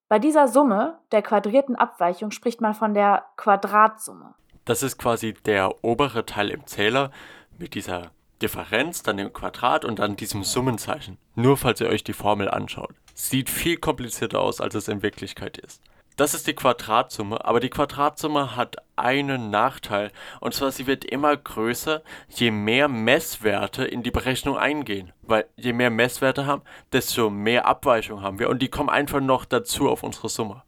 Bei 0.09 0.19
dieser 0.19 0.49
Summe 0.49 0.99
der 1.13 1.23
quadrierten 1.23 1.77
Abweichung 1.77 2.31
spricht 2.31 2.61
man 2.61 2.75
von 2.75 2.95
der 2.95 3.25
Quadratsumme. 3.37 4.35
Das 4.65 4.83
ist 4.83 4.99
quasi 4.99 5.35
der 5.35 5.85
obere 5.85 6.27
Teil 6.27 6.51
im 6.51 6.67
Zähler 6.67 7.11
mit 7.57 7.75
dieser 7.75 8.11
Differenz, 8.43 9.03
dann 9.03 9.17
dem 9.17 9.33
Quadrat 9.33 9.85
und 9.85 9.99
dann 9.99 10.17
diesem 10.17 10.45
Summenzeichen. 10.45 11.19
Nur 11.35 11.57
falls 11.57 11.81
ihr 11.81 11.89
euch 11.89 12.05
die 12.05 12.13
Formel 12.13 12.51
anschaut. 12.51 12.95
Sieht 13.15 13.51
viel 13.51 13.77
komplizierter 13.77 14.41
aus, 14.41 14.61
als 14.61 14.75
es 14.75 14.89
in 14.89 15.03
Wirklichkeit 15.03 15.59
ist. 15.59 15.83
Das 16.17 16.33
ist 16.33 16.47
die 16.47 16.55
Quadratsumme, 16.55 17.45
aber 17.45 17.61
die 17.61 17.69
Quadratsumme 17.69 18.57
hat 18.57 18.77
einen 18.97 19.51
Nachteil, 19.51 20.11
und 20.41 20.55
zwar 20.55 20.73
sie 20.73 20.87
wird 20.87 21.05
immer 21.05 21.37
größer, 21.37 22.03
je 22.31 22.51
mehr 22.51 22.89
Messwerte 22.89 23.85
in 23.85 24.03
die 24.03 24.11
Berechnung 24.11 24.57
eingehen. 24.57 25.13
Weil 25.21 25.45
je 25.57 25.75
mehr 25.75 25.91
Messwerte 25.91 26.47
haben, 26.47 26.63
desto 26.93 27.29
mehr 27.29 27.67
Abweichung 27.67 28.23
haben 28.23 28.39
wir 28.39 28.49
und 28.49 28.63
die 28.63 28.69
kommen 28.69 28.89
einfach 28.89 29.21
noch 29.21 29.45
dazu 29.45 29.91
auf 29.91 30.03
unsere 30.03 30.31
Summe. 30.31 30.63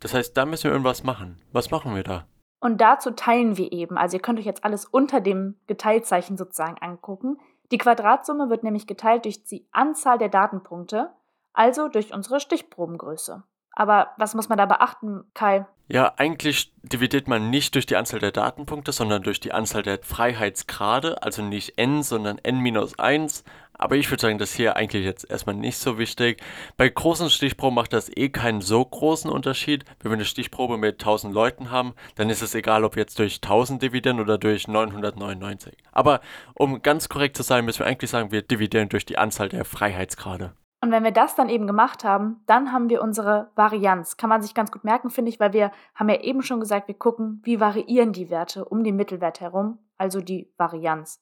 Das 0.00 0.12
heißt, 0.12 0.36
da 0.36 0.44
müssen 0.44 0.64
wir 0.64 0.72
irgendwas 0.72 1.02
machen. 1.02 1.40
Was 1.52 1.70
machen 1.70 1.94
wir 1.94 2.02
da? 2.02 2.26
Und 2.60 2.80
dazu 2.80 3.10
teilen 3.12 3.56
wir 3.56 3.72
eben, 3.72 3.96
also 3.96 4.18
ihr 4.18 4.22
könnt 4.22 4.38
euch 4.38 4.44
jetzt 4.44 4.64
alles 4.64 4.84
unter 4.84 5.20
dem 5.20 5.56
Geteiltzeichen 5.66 6.36
sozusagen 6.36 6.76
angucken. 6.80 7.38
Die 7.72 7.78
Quadratsumme 7.78 8.50
wird 8.50 8.64
nämlich 8.64 8.86
geteilt 8.86 9.24
durch 9.24 9.44
die 9.44 9.66
Anzahl 9.72 10.18
der 10.18 10.28
Datenpunkte, 10.28 11.10
also 11.52 11.88
durch 11.88 12.12
unsere 12.12 12.38
Stichprobengröße. 12.38 13.42
Aber 13.72 14.08
was 14.18 14.34
muss 14.34 14.48
man 14.48 14.58
da 14.58 14.66
beachten, 14.66 15.24
Kai? 15.32 15.66
Ja, 15.88 16.12
eigentlich 16.16 16.72
dividiert 16.82 17.28
man 17.28 17.50
nicht 17.50 17.74
durch 17.74 17.86
die 17.86 17.96
Anzahl 17.96 18.20
der 18.20 18.30
Datenpunkte, 18.30 18.92
sondern 18.92 19.22
durch 19.22 19.40
die 19.40 19.52
Anzahl 19.52 19.82
der 19.82 19.98
Freiheitsgrade, 20.02 21.22
also 21.22 21.42
nicht 21.42 21.78
n, 21.78 22.02
sondern 22.02 22.38
n-1. 22.38 23.42
Aber 23.80 23.96
ich 23.96 24.10
würde 24.10 24.20
sagen, 24.20 24.36
das 24.36 24.52
hier 24.52 24.76
eigentlich 24.76 25.06
jetzt 25.06 25.28
erstmal 25.30 25.56
nicht 25.56 25.78
so 25.78 25.98
wichtig. 25.98 26.42
Bei 26.76 26.86
großen 26.86 27.30
Stichproben 27.30 27.74
macht 27.74 27.94
das 27.94 28.14
eh 28.14 28.28
keinen 28.28 28.60
so 28.60 28.84
großen 28.84 29.30
Unterschied. 29.30 29.86
Wenn 30.00 30.10
wir 30.10 30.16
eine 30.16 30.26
Stichprobe 30.26 30.76
mit 30.76 31.00
1000 31.00 31.32
Leuten 31.32 31.70
haben, 31.70 31.94
dann 32.16 32.28
ist 32.28 32.42
es 32.42 32.54
egal, 32.54 32.84
ob 32.84 32.96
jetzt 32.96 33.18
durch 33.18 33.36
1000 33.36 33.80
dividieren 33.80 34.20
oder 34.20 34.36
durch 34.36 34.68
999. 34.68 35.78
Aber 35.92 36.20
um 36.52 36.82
ganz 36.82 37.08
korrekt 37.08 37.38
zu 37.38 37.42
sein, 37.42 37.64
müssen 37.64 37.78
wir 37.78 37.86
eigentlich 37.86 38.10
sagen, 38.10 38.30
wir 38.30 38.42
dividieren 38.42 38.90
durch 38.90 39.06
die 39.06 39.16
Anzahl 39.16 39.48
der 39.48 39.64
Freiheitsgrade. 39.64 40.52
Und 40.82 40.90
wenn 40.90 41.04
wir 41.04 41.10
das 41.10 41.34
dann 41.34 41.48
eben 41.48 41.66
gemacht 41.66 42.04
haben, 42.04 42.42
dann 42.46 42.72
haben 42.72 42.90
wir 42.90 43.00
unsere 43.00 43.50
Varianz. 43.54 44.18
Kann 44.18 44.28
man 44.28 44.42
sich 44.42 44.54
ganz 44.54 44.70
gut 44.70 44.84
merken, 44.84 45.08
finde 45.08 45.30
ich, 45.30 45.40
weil 45.40 45.54
wir 45.54 45.72
haben 45.94 46.10
ja 46.10 46.20
eben 46.20 46.42
schon 46.42 46.60
gesagt, 46.60 46.86
wir 46.86 46.94
gucken, 46.94 47.40
wie 47.44 47.60
variieren 47.60 48.12
die 48.12 48.28
Werte 48.28 48.66
um 48.66 48.84
den 48.84 48.96
Mittelwert 48.96 49.40
herum, 49.40 49.78
also 49.96 50.20
die 50.20 50.52
Varianz. 50.58 51.18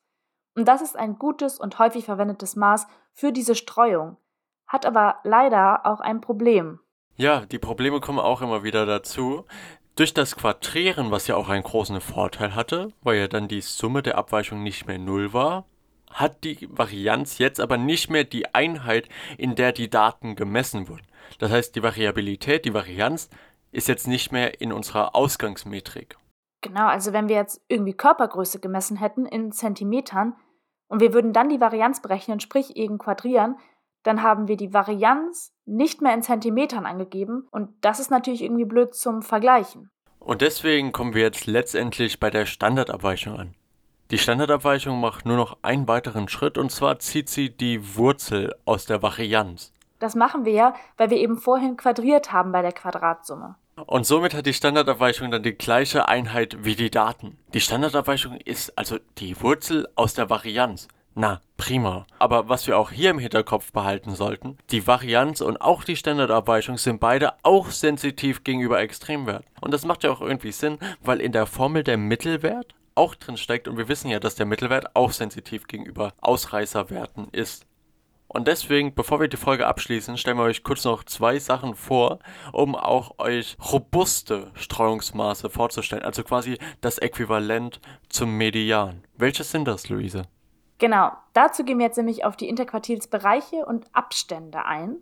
Und 0.58 0.66
das 0.66 0.82
ist 0.82 0.96
ein 0.96 1.20
gutes 1.20 1.60
und 1.60 1.78
häufig 1.78 2.06
verwendetes 2.06 2.56
Maß 2.56 2.88
für 3.12 3.30
diese 3.30 3.54
Streuung, 3.54 4.16
hat 4.66 4.86
aber 4.86 5.20
leider 5.22 5.86
auch 5.86 6.00
ein 6.00 6.20
Problem. 6.20 6.80
Ja, 7.14 7.46
die 7.46 7.60
Probleme 7.60 8.00
kommen 8.00 8.18
auch 8.18 8.42
immer 8.42 8.64
wieder 8.64 8.84
dazu. 8.84 9.44
Durch 9.94 10.14
das 10.14 10.34
Quadrieren, 10.34 11.12
was 11.12 11.28
ja 11.28 11.36
auch 11.36 11.48
einen 11.48 11.62
großen 11.62 12.00
Vorteil 12.00 12.56
hatte, 12.56 12.92
weil 13.02 13.18
ja 13.18 13.28
dann 13.28 13.46
die 13.46 13.60
Summe 13.60 14.02
der 14.02 14.18
Abweichung 14.18 14.64
nicht 14.64 14.88
mehr 14.88 14.98
null 14.98 15.32
war, 15.32 15.64
hat 16.10 16.42
die 16.42 16.68
Varianz 16.72 17.38
jetzt 17.38 17.60
aber 17.60 17.76
nicht 17.76 18.10
mehr 18.10 18.24
die 18.24 18.52
Einheit, 18.52 19.08
in 19.36 19.54
der 19.54 19.70
die 19.70 19.88
Daten 19.88 20.34
gemessen 20.34 20.88
wurden. 20.88 21.06
Das 21.38 21.52
heißt, 21.52 21.76
die 21.76 21.84
Variabilität, 21.84 22.64
die 22.64 22.74
Varianz 22.74 23.30
ist 23.70 23.86
jetzt 23.86 24.08
nicht 24.08 24.32
mehr 24.32 24.60
in 24.60 24.72
unserer 24.72 25.14
Ausgangsmetrik. 25.14 26.16
Genau, 26.62 26.88
also 26.88 27.12
wenn 27.12 27.28
wir 27.28 27.36
jetzt 27.36 27.60
irgendwie 27.68 27.94
Körpergröße 27.94 28.58
gemessen 28.58 28.96
hätten 28.96 29.24
in 29.24 29.52
Zentimetern 29.52 30.34
und 30.88 31.00
wir 31.00 31.12
würden 31.12 31.32
dann 31.32 31.48
die 31.48 31.60
Varianz 31.60 32.02
berechnen, 32.02 32.40
sprich 32.40 32.76
eben 32.76 32.98
quadrieren, 32.98 33.56
dann 34.02 34.22
haben 34.22 34.48
wir 34.48 34.56
die 34.56 34.72
Varianz 34.72 35.52
nicht 35.66 36.00
mehr 36.00 36.14
in 36.14 36.22
Zentimetern 36.22 36.86
angegeben 36.86 37.46
und 37.50 37.70
das 37.82 38.00
ist 38.00 38.10
natürlich 38.10 38.42
irgendwie 38.42 38.64
blöd 38.64 38.94
zum 38.94 39.22
Vergleichen. 39.22 39.90
Und 40.18 40.40
deswegen 40.40 40.92
kommen 40.92 41.14
wir 41.14 41.22
jetzt 41.22 41.46
letztendlich 41.46 42.18
bei 42.20 42.30
der 42.30 42.46
Standardabweichung 42.46 43.38
an. 43.38 43.54
Die 44.10 44.18
Standardabweichung 44.18 45.00
macht 45.00 45.26
nur 45.26 45.36
noch 45.36 45.58
einen 45.62 45.86
weiteren 45.86 46.28
Schritt 46.28 46.56
und 46.56 46.70
zwar 46.70 46.98
zieht 46.98 47.28
sie 47.28 47.50
die 47.50 47.96
Wurzel 47.96 48.54
aus 48.64 48.86
der 48.86 49.02
Varianz. 49.02 49.72
Das 49.98 50.14
machen 50.14 50.44
wir 50.44 50.52
ja, 50.52 50.74
weil 50.96 51.10
wir 51.10 51.18
eben 51.18 51.36
vorhin 51.36 51.76
quadriert 51.76 52.32
haben 52.32 52.52
bei 52.52 52.62
der 52.62 52.72
Quadratsumme. 52.72 53.56
Und 53.86 54.06
somit 54.06 54.34
hat 54.34 54.46
die 54.46 54.54
Standardabweichung 54.54 55.30
dann 55.30 55.42
die 55.42 55.52
gleiche 55.52 56.08
Einheit 56.08 56.64
wie 56.64 56.76
die 56.76 56.90
Daten. 56.90 57.38
Die 57.54 57.60
Standardabweichung 57.60 58.36
ist 58.36 58.76
also 58.76 58.98
die 59.18 59.40
Wurzel 59.40 59.88
aus 59.94 60.14
der 60.14 60.30
Varianz. 60.30 60.88
Na, 61.20 61.40
prima. 61.56 62.06
Aber 62.20 62.48
was 62.48 62.68
wir 62.68 62.78
auch 62.78 62.92
hier 62.92 63.10
im 63.10 63.18
Hinterkopf 63.18 63.72
behalten 63.72 64.14
sollten, 64.14 64.56
die 64.70 64.86
Varianz 64.86 65.40
und 65.40 65.60
auch 65.60 65.82
die 65.82 65.96
Standardabweichung 65.96 66.78
sind 66.78 67.00
beide 67.00 67.32
auch 67.42 67.70
sensitiv 67.70 68.44
gegenüber 68.44 68.80
Extremwert. 68.80 69.44
Und 69.60 69.74
das 69.74 69.84
macht 69.84 70.04
ja 70.04 70.12
auch 70.12 70.20
irgendwie 70.20 70.52
Sinn, 70.52 70.78
weil 71.02 71.20
in 71.20 71.32
der 71.32 71.46
Formel 71.46 71.82
der 71.82 71.96
Mittelwert 71.96 72.74
auch 72.94 73.14
drin 73.14 73.36
steckt 73.36 73.68
und 73.68 73.78
wir 73.78 73.88
wissen 73.88 74.10
ja, 74.10 74.20
dass 74.20 74.34
der 74.34 74.46
Mittelwert 74.46 74.94
auch 74.94 75.12
sensitiv 75.12 75.66
gegenüber 75.66 76.12
Ausreißerwerten 76.20 77.28
ist. 77.32 77.64
Und 78.28 78.46
deswegen, 78.46 78.94
bevor 78.94 79.20
wir 79.20 79.28
die 79.28 79.38
Folge 79.38 79.66
abschließen, 79.66 80.18
stellen 80.18 80.36
wir 80.36 80.44
euch 80.44 80.62
kurz 80.62 80.84
noch 80.84 81.02
zwei 81.04 81.38
Sachen 81.38 81.74
vor, 81.74 82.18
um 82.52 82.74
auch 82.74 83.18
euch 83.18 83.56
robuste 83.72 84.50
Streuungsmaße 84.54 85.48
vorzustellen, 85.48 86.04
also 86.04 86.22
quasi 86.22 86.58
das 86.82 86.98
Äquivalent 86.98 87.80
zum 88.10 88.36
Median. 88.36 89.02
Welche 89.16 89.44
sind 89.44 89.66
das, 89.66 89.88
Luise? 89.88 90.24
Genau, 90.76 91.10
dazu 91.32 91.64
gehen 91.64 91.78
wir 91.78 91.86
jetzt 91.86 91.96
nämlich 91.96 92.24
auf 92.24 92.36
die 92.36 92.48
Interquartilsbereiche 92.48 93.64
und 93.64 93.86
Abstände 93.94 94.64
ein. 94.64 94.96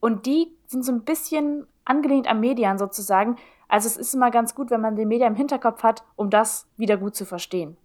Und 0.00 0.26
die 0.26 0.48
sind 0.66 0.84
so 0.84 0.92
ein 0.92 1.04
bisschen 1.04 1.66
angelehnt 1.84 2.28
am 2.28 2.40
Median 2.40 2.76
sozusagen, 2.76 3.36
also 3.68 3.86
es 3.86 3.96
ist 3.96 4.14
immer 4.14 4.30
ganz 4.30 4.54
gut, 4.54 4.70
wenn 4.70 4.80
man 4.80 4.96
den 4.96 5.08
Media 5.08 5.26
im 5.26 5.34
Hinterkopf 5.34 5.82
hat, 5.82 6.02
um 6.16 6.30
das 6.30 6.66
wieder 6.76 6.96
gut 6.96 7.14
zu 7.14 7.24
verstehen. 7.24 7.76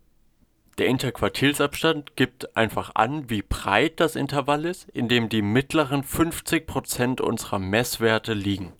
Der 0.79 0.87
Interquartilsabstand 0.87 2.15
gibt 2.15 2.57
einfach 2.57 2.91
an, 2.95 3.29
wie 3.29 3.43
breit 3.43 3.99
das 3.99 4.15
Intervall 4.15 4.65
ist, 4.65 4.89
in 4.89 5.07
dem 5.07 5.29
die 5.29 5.43
mittleren 5.43 6.03
50% 6.03 7.21
unserer 7.21 7.59
Messwerte 7.59 8.33
liegen. 8.33 8.73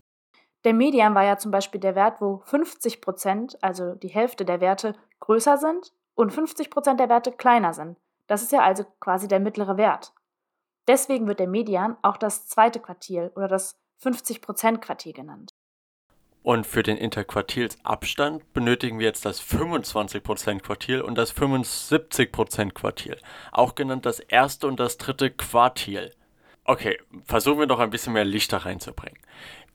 Der 0.63 0.73
Median 0.73 1.13
war 1.13 1.23
ja 1.23 1.37
zum 1.37 1.51
Beispiel 1.51 1.81
der 1.81 1.95
Wert, 1.95 2.19
wo 2.19 2.41
50%, 2.47 3.57
also 3.61 3.95
die 3.95 4.07
Hälfte 4.07 4.45
der 4.45 4.61
Werte, 4.61 4.95
größer 5.19 5.57
sind 5.57 5.91
und 6.15 6.31
50% 6.31 6.95
der 6.95 7.09
Werte 7.09 7.31
kleiner 7.31 7.73
sind. 7.73 7.97
Das 8.27 8.41
ist 8.41 8.51
ja 8.51 8.61
also 8.61 8.85
quasi 8.99 9.27
der 9.27 9.39
mittlere 9.39 9.77
Wert. 9.77 10.13
Deswegen 10.87 11.27
wird 11.27 11.39
der 11.39 11.47
Median 11.47 11.97
auch 12.01 12.17
das 12.17 12.47
zweite 12.47 12.79
Quartil 12.79 13.31
oder 13.35 13.47
das 13.47 13.79
50% 14.01 14.77
Quartil 14.77 15.13
genannt. 15.13 15.51
Und 16.43 16.67
für 16.67 16.83
den 16.83 16.97
Interquartilsabstand 16.97 18.51
benötigen 18.51 18.99
wir 18.99 19.07
jetzt 19.07 19.25
das 19.25 19.41
25% 19.41 20.59
Quartil 20.59 21.01
und 21.01 21.17
das 21.17 21.33
75% 21.35 22.71
Quartil, 22.71 23.17
auch 23.53 23.75
genannt 23.75 24.05
das 24.05 24.19
erste 24.19 24.67
und 24.67 24.79
das 24.79 24.97
dritte 24.97 25.31
Quartil. 25.31 26.11
Okay, 26.65 26.99
versuchen 27.25 27.59
wir 27.59 27.67
noch 27.67 27.79
ein 27.79 27.89
bisschen 27.89 28.13
mehr 28.13 28.25
Licht 28.25 28.51
da 28.51 28.57
reinzubringen. 28.57 29.17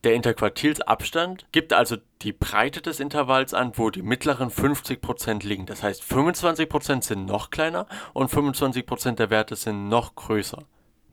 Der 0.04 0.14
Interquartilsabstand 0.14 1.46
gibt 1.52 1.72
also 1.72 1.96
die 2.22 2.32
Breite 2.32 2.80
des 2.80 3.00
Intervalls 3.00 3.52
an, 3.52 3.72
wo 3.74 3.90
die 3.90 4.02
mittleren 4.02 4.50
50% 4.50 5.44
liegen. 5.44 5.66
Das 5.66 5.82
heißt, 5.82 6.02
25% 6.02 7.02
sind 7.02 7.26
noch 7.26 7.50
kleiner 7.50 7.86
und 8.12 8.30
25% 8.30 9.16
der 9.16 9.30
Werte 9.30 9.56
sind 9.56 9.88
noch 9.88 10.14
größer. 10.14 10.64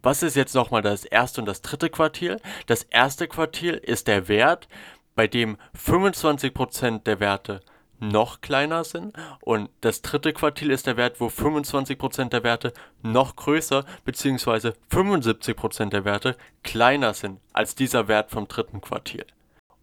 Was 0.04 0.22
ist 0.22 0.36
jetzt 0.36 0.54
nochmal 0.54 0.84
das 0.84 1.04
erste 1.04 1.42
und 1.42 1.48
das 1.48 1.64
dritte 1.64 1.90
Quartil? 1.90 2.40
Das 2.68 2.84
erste 2.84 3.28
Quartil 3.28 3.74
ist 3.74 4.08
der 4.08 4.28
Wert, 4.28 4.68
bei 5.16 5.28
dem 5.28 5.58
25% 5.78 7.04
der 7.04 7.20
Werte 7.20 7.62
noch 8.00 8.42
kleiner 8.42 8.84
sind 8.84 9.16
und 9.42 9.70
das 9.82 10.02
dritte 10.02 10.34
Quartil 10.34 10.70
ist 10.70 10.86
der 10.86 10.98
Wert, 10.98 11.20
wo 11.20 11.28
25% 11.28 12.30
der 12.30 12.44
Werte 12.44 12.74
noch 13.02 13.36
größer 13.36 13.86
bzw. 14.04 14.74
75% 14.92 15.90
der 15.90 16.06
Werte 16.06 16.36
kleiner 16.64 17.14
sind 17.14 17.40
als 17.54 17.76
dieser 17.76 18.08
Wert 18.08 18.32
vom 18.32 18.48
dritten 18.48 18.82
Quartil. 18.82 19.26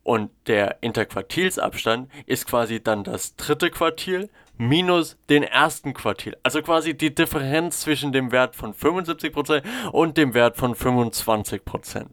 Und 0.04 0.30
der 0.46 0.82
Interquartilsabstand 0.82 2.10
ist 2.26 2.46
quasi 2.46 2.82
dann 2.82 3.04
das 3.04 3.36
dritte 3.36 3.70
Quartil 3.70 4.30
minus 4.58 5.16
den 5.30 5.44
ersten 5.44 5.94
Quartil. 5.94 6.36
Also 6.42 6.60
quasi 6.60 6.94
die 6.94 7.14
Differenz 7.14 7.80
zwischen 7.80 8.12
dem 8.12 8.32
Wert 8.32 8.56
von 8.56 8.74
75% 8.74 9.62
und 9.92 10.16
dem 10.16 10.34
Wert 10.34 10.56
von 10.56 10.74
25%. 10.74 12.06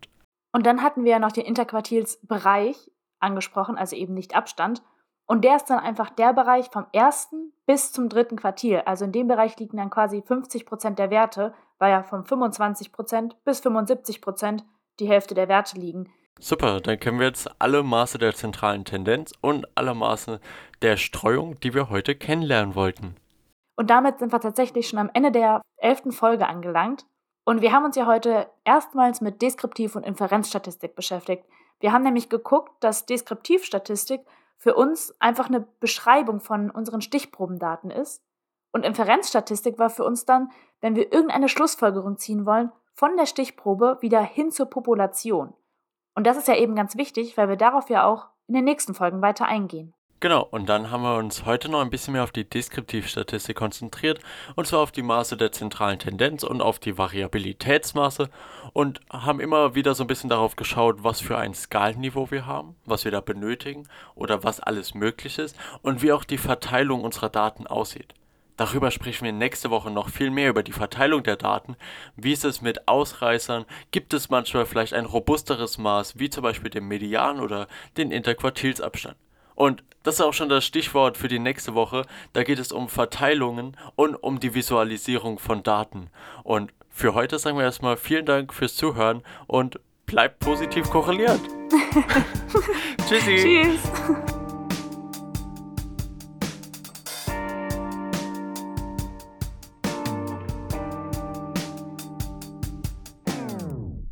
Und 0.51 0.65
dann 0.65 0.82
hatten 0.82 1.03
wir 1.03 1.12
ja 1.13 1.19
noch 1.19 1.32
den 1.32 1.45
Interquartilsbereich, 1.45 2.91
angesprochen, 3.19 3.77
also 3.77 3.95
eben 3.95 4.13
nicht 4.13 4.36
Abstand. 4.36 4.82
Und 5.25 5.43
der 5.43 5.58
ist 5.58 5.69
dann 5.69 5.79
einfach 5.79 6.10
der 6.10 6.34
Bereich 6.34 6.69
vom 6.71 6.88
ersten 6.91 7.53
bis 7.65 7.91
zum 7.91 8.10
dritten 8.10 8.36
Quartil. 8.36 8.82
Also 8.86 9.05
in 9.05 9.12
dem 9.12 9.27
Bereich 9.27 9.60
liegen 9.60 9.77
dann 9.77 9.91
quasi 9.91 10.23
50 10.23 10.65
Prozent 10.65 10.97
der 10.97 11.12
Werte, 11.12 11.53
weil 11.77 11.91
ja 11.91 12.03
von 12.03 12.23
25 12.23 12.91
Prozent 12.91 13.36
bis 13.43 13.60
75 13.60 14.21
Prozent 14.21 14.65
die 14.99 15.08
Hälfte 15.08 15.36
der 15.36 15.47
Werte 15.47 15.77
liegen. 15.77 16.12
Super, 16.39 16.79
dann 16.79 16.99
kennen 16.99 17.19
wir 17.19 17.27
jetzt 17.27 17.49
alle 17.60 17.84
Maße 17.84 18.17
der 18.17 18.34
zentralen 18.34 18.86
Tendenz 18.86 19.34
und 19.41 19.67
alle 19.75 19.93
Maße 19.93 20.39
der 20.82 20.97
Streuung, 20.97 21.60
die 21.60 21.73
wir 21.73 21.89
heute 21.89 22.15
kennenlernen 22.15 22.75
wollten. 22.75 23.15
Und 23.75 23.89
damit 23.89 24.19
sind 24.19 24.32
wir 24.32 24.39
tatsächlich 24.39 24.88
schon 24.88 24.99
am 24.99 25.10
Ende 25.13 25.32
der 25.32 25.62
elften 25.77 26.12
Folge 26.12 26.47
angelangt. 26.47 27.05
Und 27.45 27.62
wir 27.62 27.71
haben 27.71 27.86
uns 27.86 27.95
ja 27.95 28.05
heute 28.05 28.49
erstmals 28.63 29.21
mit 29.21 29.41
Deskriptiv- 29.41 29.95
und 29.95 30.05
Inferenzstatistik 30.05 30.95
beschäftigt. 30.95 31.45
Wir 31.80 31.94
haben 31.94 32.04
nämlich 32.04 32.30
geguckt, 32.30 32.72
dass 32.82 33.06
Deskriptivstatistik 33.06 34.22
für 34.58 34.76
uns 34.76 35.15
einfach 35.20 35.48
eine 35.48 35.62
Beschreibung 35.80 36.42
von 36.42 36.70
unseren 36.70 37.02
Stichprobendaten 37.02 37.92
ist. 37.92 38.24
Und 38.72 38.86
Inferenzstatistik 38.86 39.80
war 39.80 39.89
für 39.89 40.04
uns 40.04 40.26
dann, 40.26 40.52
wenn 40.82 40.96
wir 40.96 41.12
irgendeine 41.12 41.50
Schlussfolgerung 41.50 42.18
ziehen 42.18 42.46
wollen, 42.46 42.72
von 42.94 43.15
der 43.15 43.26
Stichprobe 43.26 43.98
wieder 44.02 44.21
hin 44.21 44.52
zur 44.52 44.65
Population. 44.65 45.54
Und 46.13 46.27
das 46.27 46.38
ist 46.38 46.50
ja 46.50 46.56
eben 46.56 46.75
ganz 46.75 46.98
wichtig, 46.98 47.38
weil 47.38 47.48
wir 47.48 47.56
darauf 47.56 47.90
ja 47.90 48.06
auch 48.06 48.27
in 48.48 48.56
den 48.56 48.65
nächsten 48.65 48.94
Folgen 48.94 49.21
weiter 49.21 49.46
eingehen. 49.46 49.94
Genau, 50.22 50.46
und 50.52 50.67
dann 50.67 50.92
haben 50.92 51.04
wir 51.04 51.15
uns 51.15 51.46
heute 51.46 51.70
noch 51.70 51.80
ein 51.80 51.90
bisschen 51.90 52.12
mehr 52.12 52.26
auf 52.26 52.34
die 52.34 52.44
Deskriptivstatistik 52.44 53.56
konzentriert, 53.56 54.20
und 54.58 54.67
zwar 54.67 54.82
auf 54.82 54.92
die 54.92 55.02
Maße 55.02 55.38
der 55.38 55.54
zentralen 55.54 55.98
Tendenz 55.98 56.44
und 56.44 56.62
auf 56.62 56.78
die 56.78 56.98
Variabilitätsmaße 56.98 58.30
und 58.74 59.00
haben 59.10 59.40
immer 59.40 59.76
wieder 59.76 59.96
so 59.96 60.04
ein 60.04 60.08
bisschen 60.08 60.30
darauf 60.30 60.58
geschaut, 60.58 61.06
was 61.06 61.22
für 61.22 61.38
ein 61.38 61.54
Skalenniveau 61.54 62.32
wir 62.32 62.46
haben, 62.46 62.76
was 62.84 63.06
wir 63.06 63.13
da 63.13 63.22
benötigen 63.22 63.88
oder 64.13 64.44
was 64.44 64.60
alles 64.60 64.94
möglich 64.94 65.40
ist 65.40 65.56
und 65.84 66.02
wie 66.02 66.12
auch 66.12 66.26
die 66.26 66.38
Verteilung 66.38 67.06
unserer 67.06 67.30
Daten 67.30 67.65
aussieht. 67.65 68.13
Darüber 68.58 68.92
sprechen 68.92 69.24
wir 69.24 69.32
nächste 69.32 69.70
Woche 69.70 69.90
noch 69.90 70.10
viel 70.10 70.32
mehr 70.32 70.50
über 70.50 70.63
die 70.63 70.74
Verteilung 70.74 71.24
der 71.24 71.38
Daten. 71.38 71.78
Wie 72.17 72.34
ist 72.34 72.44
es 72.44 72.62
mit 72.62 72.90
Ausreißern? 72.90 73.63
Gibt 73.92 74.13
es 74.13 74.30
manchmal 74.30 74.65
vielleicht 74.65 74.94
ein 74.94 75.06
robusteres 75.06 75.78
Maß, 75.78 76.20
wie 76.20 76.30
zum 76.30 76.44
Beispiel 76.44 76.70
den 76.70 76.90
Median 76.90 77.40
oder 77.40 77.70
den 77.96 78.12
Interquartilsabstand? 78.12 79.15
Und 79.60 79.83
das 80.03 80.15
ist 80.15 80.21
auch 80.21 80.33
schon 80.33 80.47
das 80.47 80.63
Stichwort 80.63 81.17
für 81.17 81.27
die 81.27 81.37
nächste 81.37 81.75
Woche. 81.75 82.05
Da 82.31 82.43
geht 82.43 82.60
es 82.60 82.71
um 82.71 82.87
Verteilungen 82.87 83.75
und 83.97 84.15
um 84.15 84.39
die 84.39 84.55
Visualisierung 84.55 85.37
von 85.37 85.63
Daten. 85.63 86.10
Und 86.43 86.71
für 86.89 87.13
heute 87.13 87.37
sagen 87.39 87.57
wir 87.57 87.65
erstmal 87.65 87.97
vielen 87.97 88.25
Dank 88.25 88.53
fürs 88.53 88.77
Zuhören 88.77 89.21
und 89.47 89.81
bleibt 90.05 90.39
positiv 90.39 90.89
korreliert. 90.89 91.41
Tschüssi. 93.10 93.35
Tschüss. 93.65 94.29